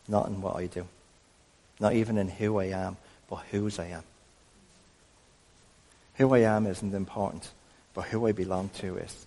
not 0.09 0.29
in 0.29 0.41
what 0.41 0.57
I 0.57 0.67
do. 0.67 0.87
Not 1.81 1.95
even 1.95 2.19
in 2.19 2.29
who 2.29 2.59
I 2.59 2.67
am, 2.67 2.97
but 3.29 3.43
whose 3.51 3.79
I 3.79 3.87
am. 3.87 4.03
Who 6.17 6.35
I 6.35 6.41
am 6.41 6.67
isn't 6.67 6.95
important, 6.95 7.51
but 7.95 8.05
who 8.05 8.27
I 8.27 8.33
belong 8.33 8.71
to 8.81 8.97
is. 8.97 9.27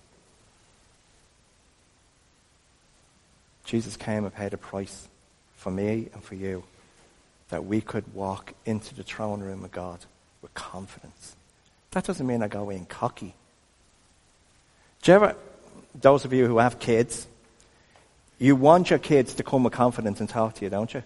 Jesus 3.65 3.97
came 3.97 4.23
and 4.23 4.33
paid 4.33 4.53
a 4.53 4.57
price 4.57 5.09
for 5.57 5.71
me 5.71 6.07
and 6.13 6.23
for 6.23 6.35
you 6.35 6.63
that 7.49 7.65
we 7.65 7.81
could 7.81 8.13
walk 8.13 8.53
into 8.65 8.95
the 8.95 9.03
throne 9.03 9.41
room 9.41 9.63
of 9.63 9.71
God 9.71 9.99
with 10.41 10.53
confidence. 10.53 11.35
That 11.91 12.05
doesn't 12.05 12.25
mean 12.25 12.43
I 12.43 12.47
go 12.47 12.69
in 12.69 12.85
cocky. 12.85 13.33
Do 15.01 15.11
you 15.11 15.15
ever, 15.15 15.35
those 15.99 16.23
of 16.23 16.31
you 16.31 16.47
who 16.47 16.59
have 16.59 16.79
kids, 16.79 17.27
you 18.39 18.55
want 18.55 18.89
your 18.89 18.99
kids 18.99 19.35
to 19.35 19.43
come 19.43 19.63
with 19.63 19.73
confidence 19.73 20.19
and 20.19 20.29
talk 20.29 20.55
to 20.55 20.65
you, 20.65 20.69
don't 20.69 20.93
you? 20.93 21.03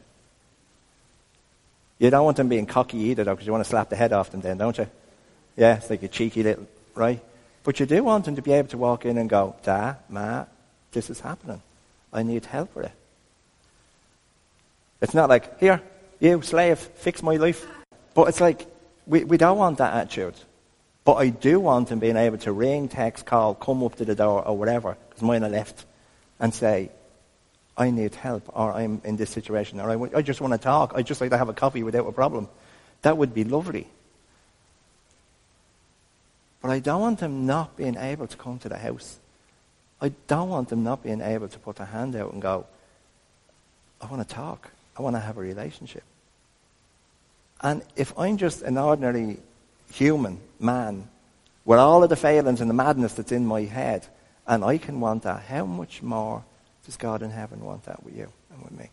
You 1.99 2.09
don't 2.09 2.25
want 2.25 2.37
them 2.37 2.49
being 2.49 2.65
cocky 2.65 2.97
either, 2.97 3.23
though, 3.23 3.33
because 3.33 3.45
you 3.45 3.51
want 3.51 3.63
to 3.63 3.69
slap 3.69 3.89
the 3.89 3.95
head 3.95 4.11
off 4.11 4.31
them 4.31 4.41
then, 4.41 4.57
don't 4.57 4.77
you? 4.77 4.87
Yeah, 5.55 5.77
it's 5.77 5.89
like 5.89 6.03
a 6.03 6.07
cheeky 6.07 6.43
little, 6.43 6.67
right? 6.95 7.21
But 7.63 7.79
you 7.79 7.85
do 7.85 8.03
want 8.03 8.25
them 8.25 8.35
to 8.35 8.41
be 8.41 8.53
able 8.53 8.69
to 8.69 8.77
walk 8.77 9.05
in 9.05 9.17
and 9.17 9.29
go, 9.29 9.55
Da, 9.63 9.95
Ma, 10.09 10.45
this 10.91 11.09
is 11.09 11.19
happening. 11.19 11.61
I 12.11 12.23
need 12.23 12.45
help 12.45 12.75
with 12.75 12.85
it. 12.85 12.91
It's 15.01 15.13
not 15.13 15.29
like, 15.29 15.59
here, 15.59 15.81
you, 16.19 16.41
slave, 16.41 16.79
fix 16.79 17.23
my 17.23 17.35
life. 17.35 17.65
But 18.13 18.29
it's 18.29 18.41
like, 18.41 18.65
we, 19.05 19.23
we 19.23 19.37
don't 19.37 19.57
want 19.57 19.77
that 19.77 19.93
attitude. 19.93 20.35
But 21.03 21.13
I 21.15 21.29
do 21.29 21.59
want 21.59 21.89
them 21.89 21.99
being 21.99 22.17
able 22.17 22.37
to 22.39 22.51
ring, 22.51 22.87
text, 22.87 23.25
call, 23.25 23.55
come 23.55 23.83
up 23.83 23.95
to 23.95 24.05
the 24.05 24.15
door 24.15 24.47
or 24.47 24.57
whatever, 24.57 24.97
because 25.09 25.23
mine 25.23 25.43
are 25.43 25.49
left, 25.49 25.85
and 26.39 26.53
say, 26.53 26.89
I 27.81 27.89
need 27.89 28.13
help, 28.13 28.43
or 28.53 28.71
I'm 28.71 29.01
in 29.03 29.17
this 29.17 29.31
situation, 29.31 29.79
or 29.79 29.89
I, 30.15 30.21
just 30.21 30.39
want 30.39 30.53
to 30.53 30.59
talk. 30.59 30.93
I 30.95 31.01
just 31.01 31.19
like 31.19 31.31
to 31.31 31.37
have 31.37 31.49
a 31.49 31.53
coffee 31.53 31.81
without 31.81 32.07
a 32.07 32.11
problem. 32.11 32.47
That 33.01 33.17
would 33.17 33.33
be 33.33 33.43
lovely. 33.43 33.87
But 36.61 36.69
I 36.69 36.77
don't 36.77 37.01
want 37.01 37.19
them 37.19 37.47
not 37.47 37.75
being 37.75 37.97
able 37.97 38.27
to 38.27 38.37
come 38.37 38.59
to 38.59 38.69
the 38.69 38.77
house. 38.77 39.17
I 39.99 40.11
don't 40.27 40.49
want 40.49 40.69
them 40.69 40.83
not 40.83 41.01
being 41.01 41.21
able 41.21 41.47
to 41.47 41.57
put 41.57 41.77
their 41.77 41.87
hand 41.87 42.15
out 42.15 42.31
and 42.31 42.39
go, 42.39 42.67
I 43.99 44.05
want 44.05 44.27
to 44.27 44.31
talk. 44.31 44.69
I 44.95 45.01
want 45.01 45.15
to 45.15 45.19
have 45.19 45.37
a 45.37 45.41
relationship. 45.41 46.03
And 47.61 47.81
if 47.95 48.13
I'm 48.15 48.37
just 48.37 48.61
an 48.61 48.77
ordinary 48.77 49.37
human 49.91 50.39
man 50.59 51.07
with 51.65 51.79
all 51.79 52.03
of 52.03 52.09
the 52.11 52.15
failings 52.15 52.61
and 52.61 52.69
the 52.69 52.75
madness 52.75 53.13
that's 53.13 53.31
in 53.31 53.47
my 53.47 53.61
head, 53.61 54.05
and 54.45 54.63
I 54.63 54.77
can 54.77 54.99
want 54.99 55.23
that, 55.23 55.41
how 55.41 55.65
much 55.65 56.03
more 56.03 56.43
does 56.85 56.97
God 56.97 57.21
in 57.21 57.29
heaven 57.29 57.63
want 57.63 57.85
that 57.85 58.03
with 58.03 58.15
you 58.15 58.31
and 58.51 58.63
with 58.63 58.71
me? 58.71 58.89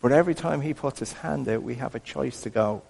But 0.00 0.12
every 0.12 0.34
time 0.34 0.60
he 0.60 0.74
puts 0.74 1.00
his 1.00 1.12
hand 1.12 1.48
out, 1.48 1.62
we 1.62 1.76
have 1.76 1.94
a 1.94 2.00
choice 2.00 2.42
to 2.42 2.50
go 2.50 2.82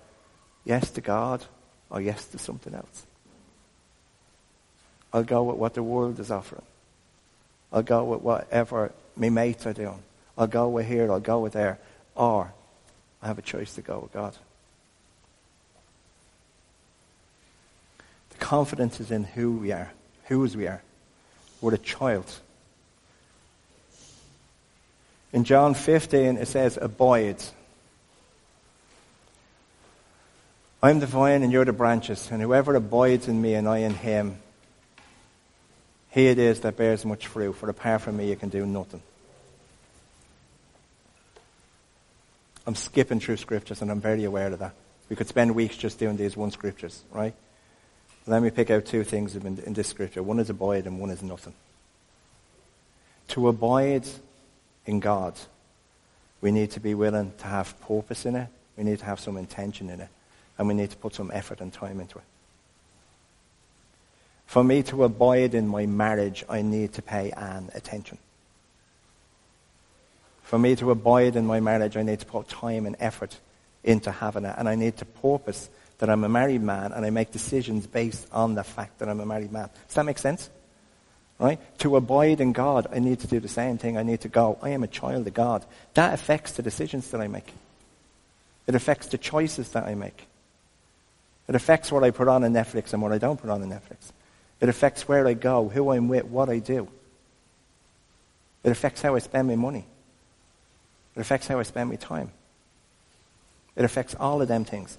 yes 0.64 0.90
to 0.90 1.00
God 1.00 1.44
or 1.88 2.00
yes 2.00 2.26
to 2.26 2.38
something 2.38 2.74
else. 2.74 3.06
I'll 5.12 5.22
go 5.22 5.44
with 5.44 5.56
what 5.56 5.74
the 5.74 5.82
world 5.82 6.18
is 6.20 6.30
offering. 6.30 6.64
I'll 7.72 7.82
go 7.82 8.04
with 8.04 8.20
whatever 8.20 8.92
my 9.16 9.28
mates 9.28 9.66
are 9.66 9.72
doing. 9.72 10.02
I'll 10.36 10.46
go 10.46 10.68
with 10.68 10.86
here, 10.86 11.10
I'll 11.10 11.20
go 11.20 11.40
with 11.40 11.54
there. 11.54 11.78
Or 12.14 12.52
I 13.22 13.28
have 13.28 13.38
a 13.38 13.42
choice 13.42 13.74
to 13.74 13.82
go 13.82 14.00
with 14.00 14.12
God. 14.12 14.34
The 18.30 18.36
confidence 18.38 19.00
is 19.00 19.10
in 19.10 19.24
who 19.24 19.52
we 19.52 19.72
are, 19.72 19.92
whose 20.24 20.56
we 20.56 20.66
are 20.66 20.82
were 21.60 21.74
a 21.74 21.78
child. 21.78 22.30
In 25.32 25.44
John 25.44 25.74
15, 25.74 26.38
it 26.38 26.48
says, 26.48 26.78
Abide. 26.80 27.42
I'm 30.82 31.00
the 31.00 31.06
vine 31.06 31.42
and 31.42 31.50
you're 31.50 31.64
the 31.64 31.72
branches, 31.72 32.30
and 32.30 32.40
whoever 32.40 32.74
abides 32.74 33.28
in 33.28 33.40
me 33.40 33.54
and 33.54 33.68
I 33.68 33.78
in 33.78 33.94
him, 33.94 34.38
he 36.10 36.28
it 36.28 36.38
is 36.38 36.60
that 36.60 36.76
bears 36.76 37.04
much 37.04 37.26
fruit, 37.26 37.54
for 37.54 37.68
apart 37.68 38.02
from 38.02 38.16
me 38.16 38.28
you 38.28 38.36
can 38.36 38.48
do 38.48 38.64
nothing. 38.64 39.02
I'm 42.66 42.74
skipping 42.74 43.20
through 43.20 43.36
scriptures 43.36 43.80
and 43.80 43.90
I'm 43.90 44.00
very 44.00 44.24
aware 44.24 44.52
of 44.52 44.58
that. 44.58 44.72
We 45.08 45.16
could 45.16 45.28
spend 45.28 45.54
weeks 45.54 45.76
just 45.76 45.98
doing 45.98 46.16
these 46.16 46.36
one 46.36 46.50
scriptures, 46.50 47.02
right? 47.12 47.34
Let 48.26 48.42
me 48.42 48.50
pick 48.50 48.70
out 48.70 48.84
two 48.84 49.04
things 49.04 49.36
in, 49.36 49.72
this 49.72 49.88
scripture. 49.88 50.22
One 50.22 50.40
is 50.40 50.50
abide 50.50 50.86
and 50.86 50.98
one 51.00 51.10
is 51.10 51.22
nothing. 51.22 51.54
To 53.28 53.48
abide 53.48 54.06
in 54.84 55.00
God, 55.00 55.34
we 56.40 56.50
need 56.50 56.72
to 56.72 56.80
be 56.80 56.94
willing 56.94 57.32
to 57.38 57.44
have 57.44 57.80
purpose 57.82 58.26
in 58.26 58.34
it. 58.34 58.48
We 58.76 58.84
need 58.84 58.98
to 58.98 59.04
have 59.04 59.20
some 59.20 59.36
intention 59.36 59.90
in 59.90 60.00
it. 60.00 60.08
And 60.58 60.66
we 60.66 60.74
need 60.74 60.90
to 60.90 60.96
put 60.96 61.14
some 61.14 61.30
effort 61.32 61.60
and 61.60 61.72
time 61.72 62.00
into 62.00 62.18
it. 62.18 62.24
For 64.46 64.64
me 64.64 64.82
to 64.84 65.04
abide 65.04 65.54
in 65.54 65.68
my 65.68 65.86
marriage, 65.86 66.44
I 66.48 66.62
need 66.62 66.94
to 66.94 67.02
pay 67.02 67.30
Anne 67.32 67.70
attention. 67.74 68.18
For 70.42 70.58
me 70.58 70.76
to 70.76 70.90
abide 70.90 71.36
in 71.36 71.46
my 71.46 71.60
marriage, 71.60 71.96
I 71.96 72.02
need 72.02 72.20
to 72.20 72.26
put 72.26 72.48
time 72.48 72.86
and 72.86 72.96
effort 73.00 73.38
into 73.82 74.10
having 74.10 74.44
it. 74.44 74.54
And 74.56 74.68
I 74.68 74.74
need 74.74 74.96
to 74.98 75.04
purpose 75.04 75.68
that 75.98 76.10
I'm 76.10 76.24
a 76.24 76.28
married 76.28 76.62
man 76.62 76.92
and 76.92 77.04
I 77.04 77.10
make 77.10 77.32
decisions 77.32 77.86
based 77.86 78.26
on 78.32 78.54
the 78.54 78.64
fact 78.64 78.98
that 78.98 79.08
I'm 79.08 79.20
a 79.20 79.26
married 79.26 79.52
man. 79.52 79.70
Does 79.86 79.94
that 79.94 80.04
make 80.04 80.18
sense? 80.18 80.50
Right? 81.38 81.60
To 81.78 81.96
abide 81.96 82.40
in 82.40 82.52
God, 82.52 82.86
I 82.92 82.98
need 82.98 83.20
to 83.20 83.26
do 83.26 83.40
the 83.40 83.48
same 83.48 83.78
thing. 83.78 83.98
I 83.98 84.02
need 84.02 84.22
to 84.22 84.28
go, 84.28 84.58
I 84.62 84.70
am 84.70 84.82
a 84.82 84.88
child 84.88 85.26
of 85.26 85.34
God. 85.34 85.64
That 85.94 86.14
affects 86.14 86.52
the 86.52 86.62
decisions 86.62 87.10
that 87.10 87.20
I 87.20 87.28
make. 87.28 87.52
It 88.66 88.74
affects 88.74 89.08
the 89.08 89.18
choices 89.18 89.70
that 89.72 89.84
I 89.84 89.94
make. 89.94 90.26
It 91.48 91.54
affects 91.54 91.92
what 91.92 92.02
I 92.04 92.10
put 92.10 92.28
on 92.28 92.42
in 92.42 92.52
Netflix 92.52 92.92
and 92.92 93.02
what 93.02 93.12
I 93.12 93.18
don't 93.18 93.40
put 93.40 93.50
on 93.50 93.62
in 93.62 93.68
Netflix. 93.68 94.12
It 94.60 94.68
affects 94.68 95.06
where 95.06 95.26
I 95.26 95.34
go, 95.34 95.68
who 95.68 95.92
I'm 95.92 96.08
with, 96.08 96.24
what 96.24 96.48
I 96.48 96.58
do. 96.58 96.88
It 98.64 98.70
affects 98.70 99.02
how 99.02 99.14
I 99.14 99.20
spend 99.20 99.46
my 99.46 99.54
money. 99.54 99.84
It 101.14 101.20
affects 101.20 101.46
how 101.46 101.58
I 101.58 101.62
spend 101.62 101.90
my 101.90 101.96
time. 101.96 102.32
It 103.76 103.84
affects 103.84 104.14
all 104.18 104.42
of 104.42 104.48
them 104.48 104.64
things. 104.64 104.98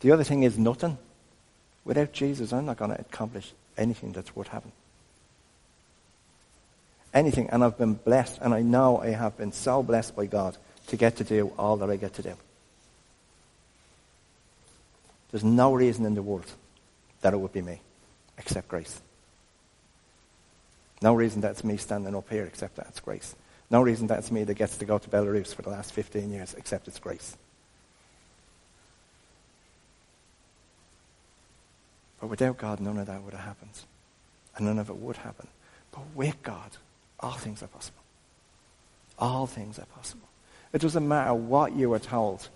The 0.00 0.12
other 0.12 0.24
thing 0.24 0.42
is 0.42 0.58
nothing. 0.58 0.98
Without 1.84 2.12
Jesus, 2.12 2.52
I'm 2.52 2.66
not 2.66 2.78
going 2.78 2.90
to 2.90 3.00
accomplish 3.00 3.52
anything 3.76 4.12
that's 4.12 4.34
worth 4.34 4.48
having. 4.48 4.72
Anything. 7.12 7.50
And 7.50 7.64
I've 7.64 7.78
been 7.78 7.94
blessed, 7.94 8.38
and 8.40 8.54
I 8.54 8.62
know 8.62 8.98
I 8.98 9.08
have 9.08 9.36
been 9.36 9.52
so 9.52 9.82
blessed 9.82 10.16
by 10.16 10.26
God 10.26 10.56
to 10.88 10.96
get 10.96 11.16
to 11.16 11.24
do 11.24 11.52
all 11.58 11.76
that 11.78 11.90
I 11.90 11.96
get 11.96 12.14
to 12.14 12.22
do. 12.22 12.34
There's 15.30 15.44
no 15.44 15.72
reason 15.74 16.04
in 16.04 16.14
the 16.14 16.22
world 16.22 16.50
that 17.20 17.34
it 17.34 17.36
would 17.36 17.52
be 17.52 17.62
me, 17.62 17.80
except 18.38 18.68
grace. 18.68 19.00
No 21.02 21.14
reason 21.14 21.40
that's 21.40 21.64
me 21.64 21.76
standing 21.76 22.14
up 22.14 22.28
here, 22.28 22.44
except 22.44 22.76
that's 22.76 23.00
grace. 23.00 23.34
No 23.70 23.80
reason 23.82 24.06
that's 24.06 24.30
me 24.30 24.44
that 24.44 24.54
gets 24.54 24.76
to 24.78 24.84
go 24.84 24.98
to 24.98 25.08
Belarus 25.08 25.54
for 25.54 25.62
the 25.62 25.70
last 25.70 25.92
15 25.92 26.30
years, 26.30 26.54
except 26.54 26.88
it's 26.88 26.98
grace. 26.98 27.36
But 32.20 32.28
without 32.28 32.58
God, 32.58 32.80
none 32.80 32.98
of 32.98 33.06
that 33.06 33.22
would 33.22 33.32
have 33.32 33.44
happened. 33.44 33.78
And 34.56 34.66
none 34.66 34.78
of 34.78 34.90
it 34.90 34.96
would 34.96 35.16
happen. 35.16 35.48
But 35.92 36.02
with 36.14 36.42
God, 36.42 36.70
all 37.18 37.32
things 37.32 37.62
are 37.62 37.68
possible. 37.68 38.02
All 39.18 39.46
things 39.46 39.78
are 39.78 39.86
possible. 39.86 40.28
It 40.72 40.80
doesn't 40.80 41.06
matter 41.06 41.34
what 41.34 41.74
you 41.74 41.90
were 41.90 41.98
told. 41.98 42.48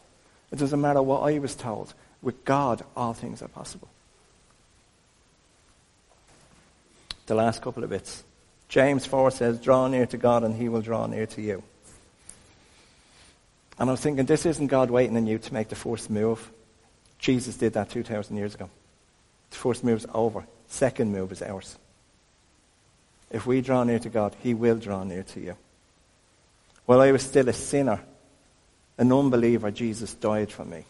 It 0.52 0.58
doesn't 0.58 0.80
matter 0.80 1.02
what 1.02 1.22
I 1.22 1.38
was 1.38 1.54
told. 1.54 1.94
With 2.22 2.44
God, 2.44 2.82
all 2.96 3.12
things 3.12 3.42
are 3.42 3.48
possible. 3.48 3.88
The 7.26 7.34
last 7.34 7.62
couple 7.62 7.82
of 7.82 7.90
bits. 7.90 8.22
James 8.68 9.06
4 9.06 9.30
says, 9.30 9.58
Draw 9.60 9.88
near 9.88 10.06
to 10.06 10.16
God 10.16 10.44
and 10.44 10.54
he 10.54 10.68
will 10.68 10.82
draw 10.82 11.06
near 11.06 11.26
to 11.26 11.42
you. 11.42 11.62
And 13.78 13.90
I 13.90 13.92
was 13.92 14.00
thinking, 14.00 14.26
this 14.26 14.46
isn't 14.46 14.68
God 14.68 14.90
waiting 14.90 15.16
on 15.16 15.26
you 15.26 15.38
to 15.38 15.54
make 15.54 15.68
the 15.68 15.74
first 15.74 16.08
move. 16.08 16.50
Jesus 17.18 17.56
did 17.56 17.72
that 17.72 17.90
2,000 17.90 18.36
years 18.36 18.54
ago. 18.54 18.70
First 19.54 19.84
move's 19.84 20.06
over. 20.12 20.46
Second 20.68 21.12
move 21.12 21.32
is 21.32 21.42
ours. 21.42 21.78
If 23.30 23.46
we 23.46 23.60
draw 23.60 23.84
near 23.84 23.98
to 23.98 24.08
God, 24.08 24.34
he 24.42 24.54
will 24.54 24.76
draw 24.76 25.02
near 25.04 25.22
to 25.22 25.40
you. 25.40 25.56
While 26.86 27.00
I 27.00 27.12
was 27.12 27.22
still 27.22 27.48
a 27.48 27.52
sinner, 27.52 28.00
an 28.98 29.12
unbeliever, 29.12 29.70
Jesus 29.70 30.14
died 30.14 30.52
for 30.52 30.64
me. 30.64 30.84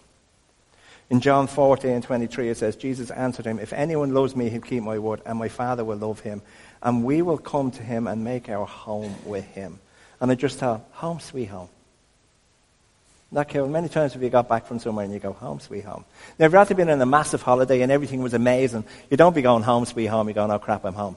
In 1.11 1.21
John 1.21 1.47
14, 1.47 2.03
23, 2.03 2.49
it 2.49 2.57
says, 2.57 2.77
Jesus 2.77 3.11
answered 3.11 3.47
him, 3.47 3.59
If 3.59 3.73
anyone 3.73 4.15
loves 4.15 4.35
me, 4.35 4.49
he'll 4.49 4.61
keep 4.61 4.83
my 4.83 4.99
word, 4.99 5.21
and 5.27 5.39
my 5.39 5.49
Father 5.49 5.85
will 5.85 5.99
love 5.99 6.21
him, 6.21 6.43
and 6.83 7.05
we 7.05 7.23
will 7.23 7.39
come 7.39 7.71
to 7.73 7.83
him 7.83 8.07
and 8.07 8.25
make 8.25 8.49
our 8.49 8.67
home 8.67 9.15
with 9.25 9.45
him. 9.45 9.79
And 10.21 10.31
I 10.31 10.35
just 10.35 10.59
thought, 10.59 10.83
home 10.93 11.21
sweet 11.21 11.47
home. 11.47 11.69
That 13.35 13.51
uh, 13.51 13.53
cool. 13.53 13.69
Many 13.69 13.89
times 13.89 14.13
have 14.13 14.23
you 14.23 14.31
got 14.31 14.49
back 14.49 14.65
from 14.67 14.79
somewhere 14.79 15.05
and 15.05 15.13
you 15.13 15.19
go, 15.19 15.33
home 15.33 15.59
sweet 15.59 15.85
home. 15.85 16.05
Now, 16.39 16.47
if 16.47 16.53
you 16.53 16.59
had 16.59 16.77
been 16.77 16.89
on 16.89 17.01
a 17.01 17.07
massive 17.07 17.43
holiday 17.43 17.83
and 17.83 17.91
everything 17.91 18.23
was 18.23 18.33
amazing, 18.33 18.85
you 19.11 19.17
don't 19.17 19.35
be 19.35 19.43
going 19.43 19.65
home 19.65 19.85
sweet 19.87 20.07
home, 20.07 20.29
you're 20.29 20.35
going, 20.35 20.53
oh 20.53 20.61
crap, 20.61 20.85
I'm 20.85 20.95
home. 20.95 21.17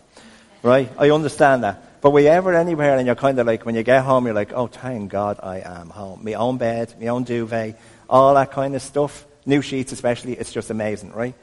Right? 0.63 0.89
I 0.97 1.12
understand 1.12 1.63
that. 1.63 2.01
But 2.01 2.10
were 2.10 2.21
you 2.21 2.30
ever 2.30 2.56
anywhere 2.56 2.97
and 2.97 3.06
you're 3.06 3.15
kind 3.15 3.38
of 3.38 3.45
like, 3.45 3.67
when 3.67 3.75
you 3.75 3.84
get 3.84 4.03
home, 4.03 4.25
you're 4.25 4.34
like, 4.34 4.51
oh, 4.51 4.65
thank 4.65 5.12
God 5.12 5.39
I 5.43 5.60
am 5.60 5.91
home. 5.91 6.21
My 6.23 6.34
own 6.34 6.58
bed, 6.58 6.91
my 6.99 7.06
own 7.10 7.23
duvet, 7.23 7.80
all 8.10 8.34
that 8.34 8.51
kind 8.51 8.73
of 8.73 8.82
stuff. 8.82 9.23
New 9.45 9.62
sheets 9.62 9.91
especially, 9.91 10.34
it's 10.34 10.51
just 10.51 10.71
amazing, 10.71 11.12
right? 11.12 11.36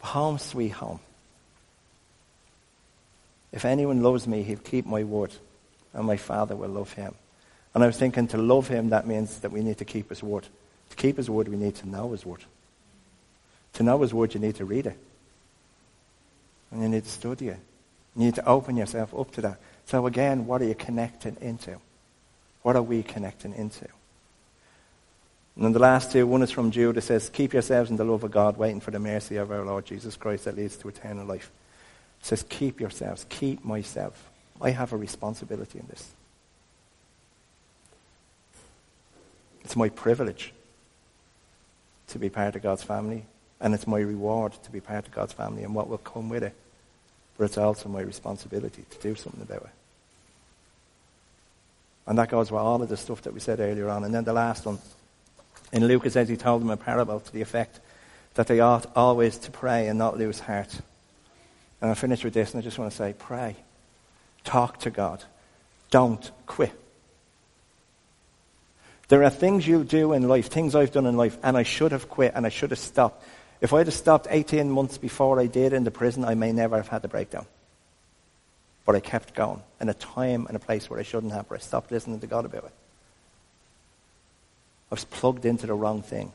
Home 0.00 0.38
sweet 0.38 0.70
home. 0.70 0.98
If 3.52 3.64
anyone 3.64 4.02
loves 4.02 4.26
me, 4.26 4.42
he'll 4.42 4.58
keep 4.58 4.86
my 4.86 5.04
word, 5.04 5.30
and 5.94 6.04
my 6.04 6.16
Father 6.16 6.56
will 6.56 6.68
love 6.68 6.92
him. 6.94 7.14
And 7.78 7.84
I 7.84 7.86
was 7.86 7.96
thinking 7.96 8.26
to 8.26 8.38
love 8.38 8.66
him, 8.66 8.88
that 8.88 9.06
means 9.06 9.38
that 9.38 9.52
we 9.52 9.62
need 9.62 9.78
to 9.78 9.84
keep 9.84 10.08
his 10.08 10.20
word. 10.20 10.48
To 10.90 10.96
keep 10.96 11.16
his 11.16 11.30
word, 11.30 11.46
we 11.46 11.56
need 11.56 11.76
to 11.76 11.88
know 11.88 12.10
his 12.10 12.26
word. 12.26 12.40
To 13.74 13.84
know 13.84 14.02
his 14.02 14.12
word, 14.12 14.34
you 14.34 14.40
need 14.40 14.56
to 14.56 14.64
read 14.64 14.86
it. 14.86 14.98
And 16.72 16.82
you 16.82 16.88
need 16.88 17.04
to 17.04 17.08
study 17.08 17.50
it. 17.50 17.60
You 18.16 18.24
need 18.24 18.34
to 18.34 18.44
open 18.48 18.76
yourself 18.76 19.14
up 19.16 19.30
to 19.30 19.42
that. 19.42 19.60
So 19.86 20.08
again, 20.08 20.44
what 20.44 20.60
are 20.60 20.64
you 20.64 20.74
connecting 20.74 21.36
into? 21.40 21.76
What 22.62 22.74
are 22.74 22.82
we 22.82 23.04
connecting 23.04 23.54
into? 23.54 23.86
And 25.54 25.66
then 25.66 25.72
the 25.72 25.78
last 25.78 26.10
two, 26.10 26.26
one 26.26 26.42
is 26.42 26.50
from 26.50 26.72
Jude. 26.72 26.96
It 26.96 27.02
says, 27.02 27.30
Keep 27.30 27.52
yourselves 27.52 27.90
in 27.90 27.96
the 27.96 28.04
love 28.04 28.24
of 28.24 28.32
God, 28.32 28.56
waiting 28.56 28.80
for 28.80 28.90
the 28.90 28.98
mercy 28.98 29.36
of 29.36 29.52
our 29.52 29.64
Lord 29.64 29.86
Jesus 29.86 30.16
Christ 30.16 30.46
that 30.46 30.56
leads 30.56 30.76
to 30.78 30.88
eternal 30.88 31.24
life. 31.24 31.52
It 32.22 32.26
says, 32.26 32.42
keep 32.48 32.80
yourselves, 32.80 33.24
keep 33.28 33.64
myself. 33.64 34.28
I 34.60 34.70
have 34.70 34.92
a 34.92 34.96
responsibility 34.96 35.78
in 35.78 35.86
this. 35.88 36.10
It's 39.68 39.76
my 39.76 39.90
privilege 39.90 40.54
to 42.06 42.18
be 42.18 42.30
part 42.30 42.56
of 42.56 42.62
God's 42.62 42.82
family, 42.82 43.26
and 43.60 43.74
it's 43.74 43.86
my 43.86 43.98
reward 43.98 44.54
to 44.62 44.70
be 44.70 44.80
part 44.80 45.06
of 45.06 45.12
God's 45.12 45.34
family 45.34 45.62
and 45.62 45.74
what 45.74 45.90
will 45.90 45.98
come 45.98 46.30
with 46.30 46.42
it. 46.42 46.54
But 47.36 47.44
it's 47.44 47.58
also 47.58 47.90
my 47.90 48.00
responsibility 48.00 48.86
to 48.88 48.98
do 49.00 49.14
something 49.14 49.42
about 49.42 49.64
it. 49.64 49.70
And 52.06 52.18
that 52.18 52.30
goes 52.30 52.50
with 52.50 52.62
all 52.62 52.80
of 52.80 52.88
the 52.88 52.96
stuff 52.96 53.20
that 53.24 53.34
we 53.34 53.40
said 53.40 53.60
earlier 53.60 53.90
on. 53.90 54.04
And 54.04 54.14
then 54.14 54.24
the 54.24 54.32
last 54.32 54.64
one. 54.64 54.78
In 55.70 55.86
Luke, 55.86 56.08
says 56.08 56.30
he 56.30 56.38
told 56.38 56.62
them 56.62 56.70
a 56.70 56.78
parable 56.78 57.20
to 57.20 57.30
the 57.30 57.42
effect 57.42 57.78
that 58.36 58.46
they 58.46 58.60
ought 58.60 58.90
always 58.96 59.36
to 59.36 59.50
pray 59.50 59.88
and 59.88 59.98
not 59.98 60.16
lose 60.16 60.40
heart. 60.40 60.80
And 61.82 61.90
I'll 61.90 61.94
finish 61.94 62.24
with 62.24 62.32
this, 62.32 62.54
and 62.54 62.62
I 62.62 62.64
just 62.64 62.78
want 62.78 62.90
to 62.90 62.96
say 62.96 63.14
pray. 63.18 63.54
Talk 64.44 64.78
to 64.78 64.90
God. 64.90 65.24
Don't 65.90 66.30
quit. 66.46 66.72
There 69.08 69.24
are 69.24 69.30
things 69.30 69.66
you'll 69.66 69.84
do 69.84 70.12
in 70.12 70.28
life, 70.28 70.48
things 70.48 70.74
I've 70.74 70.92
done 70.92 71.06
in 71.06 71.16
life, 71.16 71.38
and 71.42 71.56
I 71.56 71.62
should 71.62 71.92
have 71.92 72.08
quit 72.08 72.32
and 72.34 72.44
I 72.44 72.50
should 72.50 72.70
have 72.70 72.78
stopped. 72.78 73.24
If 73.60 73.72
I'd 73.72 73.86
have 73.86 73.94
stopped 73.94 74.28
18 74.30 74.70
months 74.70 74.98
before 74.98 75.40
I 75.40 75.46
did 75.46 75.72
in 75.72 75.84
the 75.84 75.90
prison, 75.90 76.24
I 76.24 76.34
may 76.34 76.52
never 76.52 76.76
have 76.76 76.88
had 76.88 77.02
the 77.02 77.08
breakdown. 77.08 77.46
But 78.84 78.96
I 78.96 79.00
kept 79.00 79.34
going 79.34 79.62
in 79.80 79.88
a 79.88 79.94
time 79.94 80.46
and 80.46 80.56
a 80.56 80.60
place 80.60 80.88
where 80.88 81.00
I 81.00 81.02
shouldn't 81.02 81.32
have, 81.32 81.48
where 81.50 81.58
I 81.58 81.60
stopped 81.60 81.90
listening 81.90 82.20
to 82.20 82.26
God 82.26 82.44
about 82.44 82.64
it. 82.64 82.72
I 84.90 84.94
was 84.94 85.04
plugged 85.04 85.44
into 85.44 85.66
the 85.66 85.74
wrong 85.74 86.02
thing. 86.02 86.32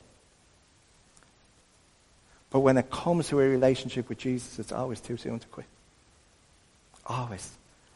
But 2.49 2.59
when 2.59 2.77
it 2.77 2.91
comes 2.91 3.29
to 3.29 3.39
a 3.39 3.47
relationship 3.47 4.09
with 4.09 4.19
Jesus, 4.19 4.59
it's 4.59 4.71
always 4.71 4.99
too 4.99 5.17
soon 5.17 5.39
to 5.39 5.47
quit. 5.47 5.65
Always. 7.07 7.49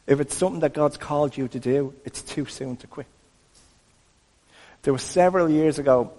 If 0.06 0.20
it's 0.20 0.34
something 0.34 0.60
that 0.60 0.72
God's 0.72 0.96
called 0.96 1.36
you 1.36 1.46
to 1.48 1.60
do, 1.60 1.94
it's 2.04 2.22
too 2.22 2.46
soon 2.46 2.76
to 2.78 2.86
quit. 2.86 3.06
There 4.88 4.94
was 4.94 5.02
several 5.02 5.50
years 5.50 5.78
ago 5.78 6.10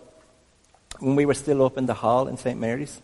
when 0.99 1.15
we 1.15 1.25
were 1.25 1.33
still 1.33 1.65
up 1.65 1.79
in 1.79 1.87
the 1.87 1.95
hall 1.95 2.27
in 2.27 2.37
St. 2.37 2.59
Mary's, 2.59 3.01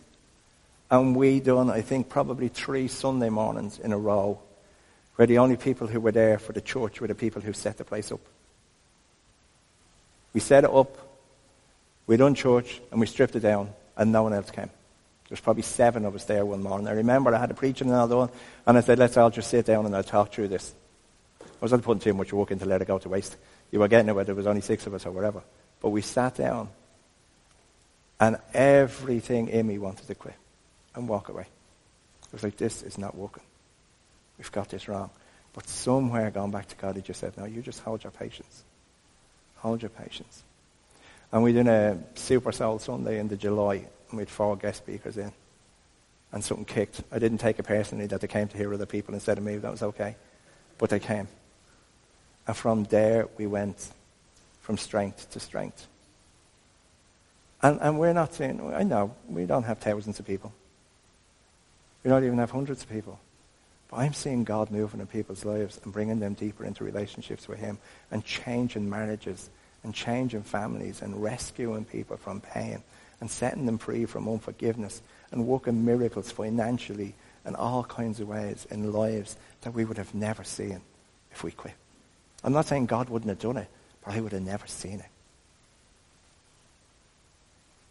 and 0.92 1.16
we 1.16 1.40
done, 1.40 1.70
I 1.70 1.80
think, 1.80 2.08
probably 2.08 2.46
three 2.46 2.86
Sunday 2.86 3.30
mornings 3.30 3.80
in 3.80 3.92
a 3.92 3.98
row, 3.98 4.38
where 5.16 5.26
the 5.26 5.38
only 5.38 5.56
people 5.56 5.88
who 5.88 5.98
were 5.98 6.12
there 6.12 6.38
for 6.38 6.52
the 6.52 6.60
church 6.60 7.00
were 7.00 7.08
the 7.08 7.16
people 7.16 7.42
who 7.42 7.52
set 7.52 7.78
the 7.78 7.84
place 7.84 8.12
up. 8.12 8.20
We 10.34 10.38
set 10.38 10.62
it 10.62 10.70
up 10.70 10.96
We 12.06 12.16
done 12.16 12.36
church 12.36 12.80
and 12.92 13.00
we 13.00 13.08
stripped 13.08 13.34
it 13.34 13.40
down 13.40 13.70
and 13.96 14.12
no 14.12 14.22
one 14.22 14.34
else 14.34 14.52
came. 14.52 14.66
There 14.66 15.30
was 15.30 15.40
probably 15.40 15.64
seven 15.64 16.04
of 16.04 16.14
us 16.14 16.26
there 16.26 16.46
one 16.46 16.62
morning. 16.62 16.86
I 16.86 16.92
remember 16.92 17.34
I 17.34 17.40
had 17.40 17.50
a 17.50 17.54
preaching 17.54 17.88
and 17.88 17.96
all 17.96 18.06
that, 18.06 18.32
and 18.68 18.78
I 18.78 18.82
said, 18.82 19.00
let's 19.00 19.16
all 19.16 19.30
just 19.30 19.50
sit 19.50 19.66
down 19.66 19.84
and 19.84 19.96
I'll 19.96 20.04
talk 20.04 20.32
through 20.32 20.46
this. 20.46 20.72
I 21.42 21.46
wasn't 21.60 21.82
putting 21.82 21.98
too 21.98 22.14
much 22.14 22.32
work 22.32 22.52
in 22.52 22.60
to 22.60 22.66
let 22.66 22.82
it 22.82 22.86
go 22.86 22.98
to 22.98 23.08
waste. 23.08 23.36
You 23.70 23.80
were 23.80 23.88
getting 23.88 24.08
it 24.08 24.14
whether 24.14 24.26
there 24.26 24.34
was 24.34 24.46
only 24.46 24.60
six 24.60 24.86
of 24.86 24.94
us 24.94 25.06
or 25.06 25.10
whatever. 25.10 25.42
But 25.80 25.90
we 25.90 26.02
sat 26.02 26.36
down 26.36 26.68
and 28.18 28.38
everything 28.54 29.48
in 29.48 29.66
me 29.66 29.78
wanted 29.78 30.06
to 30.06 30.14
quit 30.14 30.36
and 30.94 31.08
walk 31.08 31.28
away. 31.28 31.46
It 32.26 32.32
was 32.32 32.42
like, 32.42 32.56
this 32.56 32.82
is 32.82 32.98
not 32.98 33.16
working. 33.16 33.42
We've 34.38 34.50
got 34.52 34.68
this 34.68 34.88
wrong. 34.88 35.10
But 35.52 35.68
somewhere 35.68 36.30
going 36.30 36.50
back 36.50 36.68
to 36.68 36.76
God, 36.76 36.96
he 36.96 37.02
just 37.02 37.20
said, 37.20 37.36
no, 37.36 37.44
you 37.44 37.62
just 37.62 37.80
hold 37.80 38.04
your 38.04 38.10
patience. 38.10 38.64
Hold 39.56 39.82
your 39.82 39.90
patience. 39.90 40.42
And 41.32 41.42
we 41.42 41.52
did 41.52 41.66
a 41.66 41.98
Super 42.14 42.52
Soul 42.52 42.78
Sunday 42.78 43.18
in 43.18 43.28
the 43.28 43.36
July, 43.36 43.76
and 43.76 44.12
we 44.12 44.20
had 44.22 44.28
four 44.28 44.56
guest 44.56 44.78
speakers 44.78 45.16
in. 45.16 45.32
And 46.32 46.44
something 46.44 46.66
kicked. 46.66 47.02
I 47.10 47.18
didn't 47.18 47.38
take 47.38 47.58
it 47.58 47.62
personally 47.62 48.06
that 48.06 48.20
they 48.20 48.26
came 48.26 48.48
to 48.48 48.56
hear 48.56 48.72
other 48.74 48.86
people 48.86 49.14
instead 49.14 49.38
of 49.38 49.44
me. 49.44 49.56
That 49.56 49.70
was 49.70 49.82
okay. 49.82 50.16
But 50.76 50.90
they 50.90 50.98
came. 50.98 51.28
And 52.46 52.56
from 52.56 52.84
there, 52.84 53.28
we 53.36 53.46
went 53.46 53.88
from 54.60 54.78
strength 54.78 55.30
to 55.30 55.40
strength. 55.40 55.86
And, 57.62 57.80
and 57.80 57.98
we're 57.98 58.12
not 58.12 58.34
saying, 58.34 58.72
I 58.74 58.82
know, 58.82 59.14
we 59.28 59.46
don't 59.46 59.64
have 59.64 59.78
thousands 59.78 60.20
of 60.20 60.26
people. 60.26 60.52
We 62.04 62.10
don't 62.10 62.24
even 62.24 62.38
have 62.38 62.50
hundreds 62.50 62.82
of 62.82 62.90
people. 62.90 63.18
But 63.88 63.98
I'm 63.98 64.12
seeing 64.12 64.44
God 64.44 64.70
moving 64.70 65.00
in 65.00 65.06
people's 65.06 65.44
lives 65.44 65.80
and 65.82 65.92
bringing 65.92 66.20
them 66.20 66.34
deeper 66.34 66.64
into 66.64 66.84
relationships 66.84 67.48
with 67.48 67.58
Him 67.58 67.78
and 68.10 68.24
changing 68.24 68.88
marriages 68.88 69.48
and 69.82 69.94
changing 69.94 70.42
families 70.42 71.02
and 71.02 71.22
rescuing 71.22 71.84
people 71.84 72.16
from 72.16 72.40
pain 72.40 72.82
and 73.20 73.30
setting 73.30 73.66
them 73.66 73.78
free 73.78 74.04
from 74.04 74.28
unforgiveness 74.28 75.00
and 75.30 75.46
working 75.46 75.84
miracles 75.84 76.30
financially 76.30 77.14
and 77.44 77.56
all 77.56 77.84
kinds 77.84 78.20
of 78.20 78.28
ways 78.28 78.66
in 78.70 78.92
lives 78.92 79.36
that 79.62 79.72
we 79.72 79.84
would 79.84 79.96
have 79.96 80.14
never 80.14 80.44
seen 80.44 80.80
if 81.30 81.42
we 81.44 81.52
quit. 81.52 81.74
I'm 82.46 82.52
not 82.52 82.66
saying 82.66 82.86
God 82.86 83.10
wouldn't 83.10 83.28
have 83.28 83.40
done 83.40 83.56
it, 83.56 83.68
but 84.04 84.14
I 84.14 84.20
would 84.20 84.30
have 84.30 84.42
never 84.42 84.68
seen 84.68 85.00
it. 85.00 85.10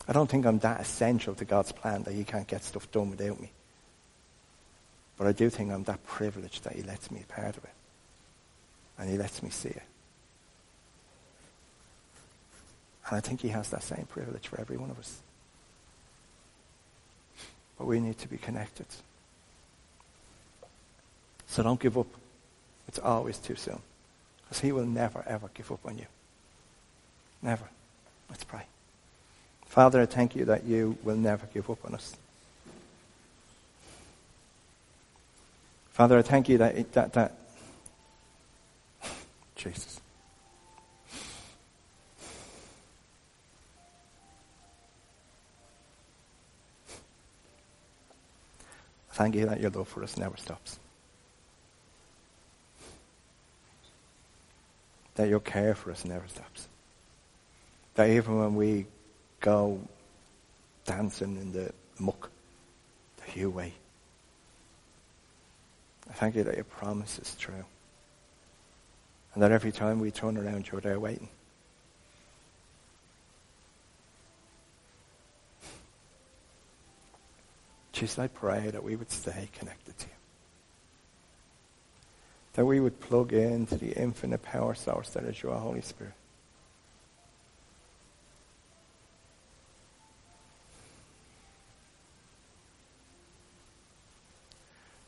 I 0.08 0.14
don't 0.14 0.30
think 0.30 0.46
I'm 0.46 0.60
that 0.60 0.80
essential 0.80 1.36
to 1.36 1.46
God's 1.46 1.74
plan 1.74 2.04
that 2.04 2.14
He 2.14 2.24
can't 2.24 2.48
get 2.48 2.64
stuff 2.64 2.90
done 2.92 3.10
without 3.10 3.40
me. 3.40 3.52
But 5.18 5.28
I 5.28 5.34
do 5.34 5.50
think 5.50 5.72
I'm 5.72 5.84
that 5.84 6.06
privileged 6.06 6.64
that 6.64 6.74
He 6.74 6.84
lets 6.84 7.12
me 7.12 7.20
be 7.20 7.26
part 7.26 7.58
of 7.58 7.64
it. 7.66 7.70
And 8.98 9.10
He 9.10 9.18
lets 9.18 9.44
me 9.44 9.50
see 9.50 9.70
it. 9.70 9.84
And 13.10 13.18
I 13.18 13.20
think 13.20 13.42
He 13.42 13.50
has 13.50 13.70
that 13.72 13.84
same 13.84 14.08
privilege 14.10 14.48
for 14.48 14.60
every 14.62 14.78
one 14.78 14.90
of 14.90 14.98
us. 14.98 15.20
But 17.78 17.88
we 17.88 18.00
need 18.00 18.18
to 18.20 18.30
be 18.30 18.38
connected. 18.38 18.86
So 21.48 21.62
don't 21.62 21.80
give 21.80 21.98
up. 21.98 22.08
It's 22.88 23.00
always 23.00 23.38
too 23.38 23.56
soon. 23.56 23.82
Because 24.46 24.62
He 24.62 24.72
will 24.72 24.86
never, 24.86 25.24
ever 25.28 25.50
give 25.54 25.72
up 25.72 25.86
on 25.86 25.98
you. 25.98 26.06
Never. 27.42 27.66
Let's 28.30 28.44
pray. 28.44 28.64
Father, 29.66 30.02
I 30.02 30.06
thank 30.06 30.36
you 30.36 30.46
that 30.46 30.64
you 30.64 30.98
will 31.04 31.18
never 31.18 31.46
give 31.54 31.70
up 31.70 31.84
on 31.86 31.96
us. 31.96 32.16
Father, 35.92 36.18
I 36.18 36.22
thank 36.22 36.50
you 36.50 36.58
that, 36.58 36.92
that, 36.94 37.14
that 37.14 37.34
Jesus. 39.56 40.00
Thank 49.16 49.36
you 49.36 49.46
that 49.46 49.62
your 49.62 49.72
love 49.72 49.88
for 49.88 50.04
us 50.04 50.18
never 50.18 50.36
stops. 50.36 50.78
That 55.16 55.30
your 55.30 55.40
care 55.40 55.76
for 55.76 55.92
us 55.92 56.06
never 56.06 56.28
stops. 56.28 56.68
That 57.96 58.10
even 58.10 58.38
when 58.38 58.56
we 58.56 58.86
go 59.40 59.80
dancing 60.86 61.38
in 61.38 61.54
the 61.54 61.72
muck 62.00 62.30
the 63.18 63.40
you 63.40 63.50
way, 63.50 63.74
I 66.10 66.14
thank 66.14 66.36
you 66.36 66.44
that 66.44 66.56
your 66.56 66.66
promise 66.66 67.20
is 67.20 67.36
true. 67.36 67.66
And 69.34 69.44
that 69.44 69.52
every 69.52 69.72
time 69.72 70.00
we 70.00 70.12
turn 70.12 70.38
around, 70.38 70.70
you're 70.72 70.82
there 70.82 71.00
waiting. 71.00 71.30
Jesus, 77.92 78.20
I 78.20 78.28
pray 78.28 78.70
that 78.72 78.84
we 78.84 78.98
would 78.98 79.10
stay 79.10 79.48
connected 79.58 79.98
to 79.98 80.06
you. 80.08 80.25
That 82.56 82.66
we 82.66 82.80
would 82.80 83.00
plug 83.02 83.34
into 83.34 83.76
the 83.76 83.92
infinite 83.92 84.42
power 84.42 84.76
source 84.76 85.10
that 85.10 85.26
is 85.26 85.44
your 85.44 85.56
Holy 85.56 85.82
Spirit. 85.82 86.14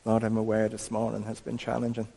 Lord, 0.04 0.24
I'm 0.24 0.36
aware 0.36 0.68
this 0.68 0.90
morning 0.90 1.22
has 1.24 1.40
been 1.40 1.58
challenging. 1.58 2.08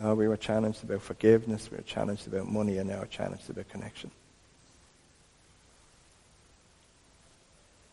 Lord, 0.00 0.18
we 0.18 0.28
were 0.28 0.36
challenged 0.36 0.84
about 0.84 1.02
forgiveness, 1.02 1.70
we 1.70 1.76
were 1.76 1.82
challenged 1.82 2.26
about 2.26 2.48
money, 2.48 2.78
and 2.78 2.90
now 2.90 3.00
we're 3.00 3.06
challenged 3.06 3.48
about 3.50 3.68
connection. 3.68 4.10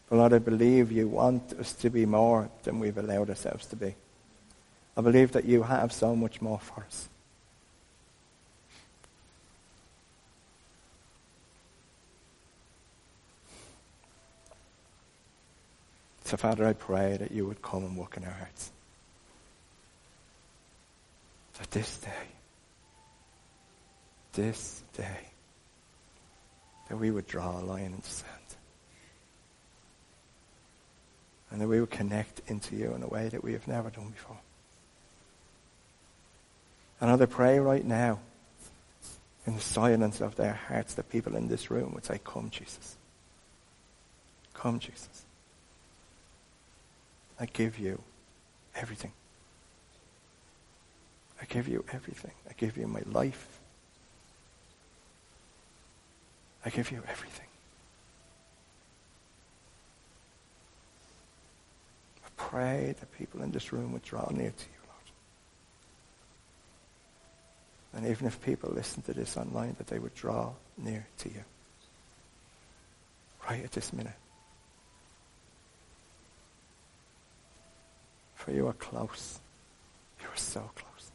But 0.10 0.18
Lord, 0.18 0.34
I 0.34 0.40
believe 0.40 0.92
you 0.92 1.08
want 1.08 1.54
us 1.54 1.74
to 1.74 1.90
be 1.90 2.06
more 2.06 2.50
than 2.64 2.80
we've 2.80 2.98
allowed 2.98 3.30
ourselves 3.30 3.66
to 3.68 3.76
be. 3.76 3.96
I 4.96 5.02
believe 5.02 5.32
that 5.32 5.46
you 5.46 5.64
have 5.64 5.92
so 5.92 6.16
much 6.16 6.42
more 6.42 6.60
for 6.60 6.82
us. 6.84 7.10
So, 16.26 16.38
Father, 16.38 16.66
I 16.66 16.74
pray 16.74 17.18
that 17.18 17.32
you 17.32 17.46
would 17.46 17.62
come 17.62 17.84
and 17.84 17.98
work 17.98 18.18
in 18.18 18.24
our 18.24 18.32
hearts. 18.32 18.72
That 21.60 21.70
this 21.72 21.98
day, 21.98 22.10
this 24.34 24.84
day, 24.98 25.20
that 26.90 26.98
we 26.98 27.12
would 27.12 27.28
draw 27.28 27.60
a 27.60 27.62
line 27.62 27.86
in 27.86 27.98
the 27.98 28.08
sand. 28.08 28.44
and 31.54 31.62
that 31.62 31.68
we 31.68 31.80
would 31.80 31.92
connect 31.92 32.42
into 32.48 32.76
you 32.76 32.94
in 32.96 33.04
a 33.04 33.08
way 33.08 33.30
that 33.30 33.44
we 33.44 33.54
have 33.54 33.68
never 33.68 33.92
done 33.92 34.10
before. 34.10 34.40
And 37.04 37.12
I 37.22 37.26
pray 37.26 37.60
right 37.60 37.84
now, 37.84 38.20
in 39.46 39.56
the 39.56 39.62
silence 39.62 40.22
of 40.22 40.38
their 40.38 40.54
hearts, 40.54 40.94
that 40.94 41.10
people 41.10 41.36
in 41.36 41.50
this 41.50 41.70
room 41.70 41.92
would 41.96 42.06
say, 42.06 42.18
Come, 42.24 42.50
Jesus. 42.50 42.96
Come, 44.54 44.80
Jesus. 44.80 45.26
I 47.38 47.46
give 47.46 47.78
you 47.78 48.02
everything. 48.74 49.12
I 51.42 51.46
give 51.46 51.68
you 51.68 51.84
everything. 51.92 52.32
I 52.50 52.54
give 52.54 52.78
you 52.78 52.88
my 52.88 53.02
life. 53.12 53.60
I 56.66 56.70
give 56.70 56.90
you 56.90 57.04
everything. 57.10 57.48
I 62.26 62.30
pray 62.38 62.96
that 62.98 63.12
people 63.18 63.42
in 63.42 63.52
this 63.52 63.74
room 63.74 63.92
would 63.92 64.04
draw 64.04 64.30
near 64.32 64.52
to 64.52 64.66
you, 64.66 64.80
Lord. 64.88 65.12
And 67.96 68.08
even 68.08 68.28
if 68.28 68.42
people 68.42 68.72
listen 68.74 69.04
to 69.04 69.14
this 69.14 69.38
online, 69.38 69.76
that 69.78 69.88
they 69.88 70.00
would 70.00 70.16
draw 70.16 70.52
near 70.78 71.06
to 71.20 71.30
you. 71.30 71.44
Right 73.48 73.64
at 73.64 73.72
this 73.72 73.94
minute. 73.94 74.14
For 78.36 78.52
you 78.52 78.68
are 78.68 78.74
close. 78.74 79.40
You 80.22 80.28
are 80.28 80.38
so 80.38 80.60
close. 80.76 81.12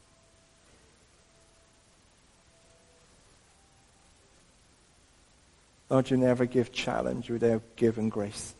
Lord, 5.89 6.09
you 6.09 6.17
never 6.17 6.45
give 6.45 6.71
challenge 6.71 7.29
without 7.29 7.63
giving 7.75 8.09
grace. 8.09 8.53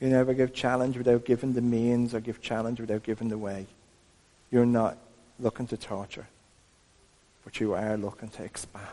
You 0.00 0.08
never 0.08 0.34
give 0.34 0.52
challenge 0.52 0.98
without 0.98 1.24
giving 1.24 1.54
the 1.54 1.62
means 1.62 2.14
or 2.14 2.20
give 2.20 2.42
challenge 2.42 2.80
without 2.80 3.02
giving 3.02 3.28
the 3.28 3.38
way. 3.38 3.66
You're 4.50 4.66
not 4.66 4.98
looking 5.40 5.66
to 5.68 5.76
torture, 5.76 6.26
but 7.44 7.60
you 7.60 7.74
are 7.74 7.96
looking 7.96 8.28
to 8.30 8.42
expand. 8.42 8.84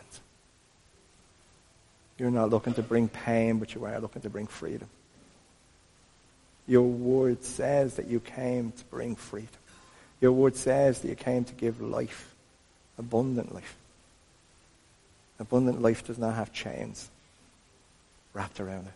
You're 2.18 2.32
not 2.32 2.50
looking 2.50 2.74
to 2.76 2.84
bring 2.84 3.08
pain, 3.08 3.58
but 3.58 3.74
you 3.74 3.86
are 3.86 4.00
looking 4.00 4.22
to 4.22 4.30
bring 4.30 4.48
freedom. 4.48 4.88
Your 6.68 6.84
word 6.84 7.44
says 7.44 7.96
that 7.96 8.08
you 8.08 8.20
came 8.20 8.72
to 8.74 8.84
bring 8.86 9.16
freedom. 9.16 9.50
Your 10.20 10.32
word 10.32 10.56
says 10.56 11.00
that 11.00 11.08
you 11.08 11.16
came 11.16 11.44
to 11.46 11.54
give 11.54 11.82
life, 11.82 12.36
abundant 13.00 13.54
life. 13.56 13.76
Abundant 15.40 15.82
life 15.82 16.06
does 16.06 16.20
not 16.20 16.36
have 16.36 16.54
chains 16.54 17.10
wrapped 18.34 18.60
around 18.60 18.86
it. 18.86 18.94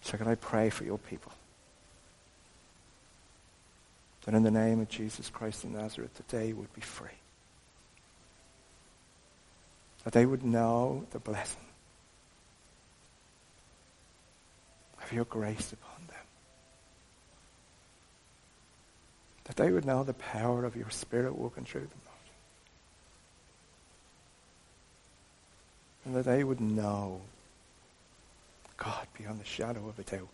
So 0.00 0.16
can 0.16 0.26
I 0.26 0.36
pray 0.36 0.70
for 0.70 0.84
your 0.84 0.98
people? 0.98 1.32
That 4.24 4.34
in 4.34 4.42
the 4.42 4.50
name 4.50 4.80
of 4.80 4.88
Jesus 4.88 5.30
Christ 5.30 5.64
of 5.64 5.70
Nazareth, 5.70 6.14
that 6.14 6.28
they 6.28 6.52
would 6.52 6.72
be 6.74 6.80
free. 6.80 7.08
That 10.04 10.12
they 10.12 10.26
would 10.26 10.44
know 10.44 11.04
the 11.10 11.18
blessing 11.18 11.60
of 15.02 15.12
your 15.12 15.24
grace 15.24 15.72
upon 15.72 16.06
them. 16.08 16.16
That 19.44 19.56
they 19.56 19.72
would 19.72 19.86
know 19.86 20.04
the 20.04 20.14
power 20.14 20.64
of 20.64 20.76
your 20.76 20.90
Spirit 20.90 21.34
working 21.36 21.64
through 21.64 21.80
them. 21.80 22.00
And 26.04 26.16
that 26.16 26.24
they 26.24 26.42
would 26.42 26.60
know, 26.60 27.20
God, 28.78 29.06
beyond 29.16 29.40
the 29.40 29.44
shadow 29.44 29.86
of 29.88 29.98
a 29.98 30.02
doubt, 30.02 30.28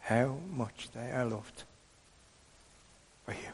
how 0.00 0.36
much 0.54 0.88
they 0.94 1.10
are 1.10 1.24
loved 1.24 1.64
by 3.26 3.32
you. 3.32 3.52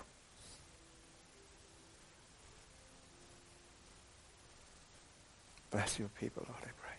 Bless 5.71 5.99
your 5.99 6.09
people, 6.21 6.45
Lord, 6.49 6.63
I 6.63 6.73
pray. 6.81 6.97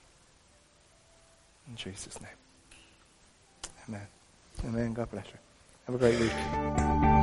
In 1.69 1.75
Jesus' 1.75 2.19
name. 2.21 2.29
Amen. 3.89 4.07
Amen. 4.65 4.93
God 4.93 5.11
bless 5.11 5.25
you. 5.27 5.39
Have 5.87 5.95
a 5.95 5.97
great 5.97 6.19
week. 6.19 7.20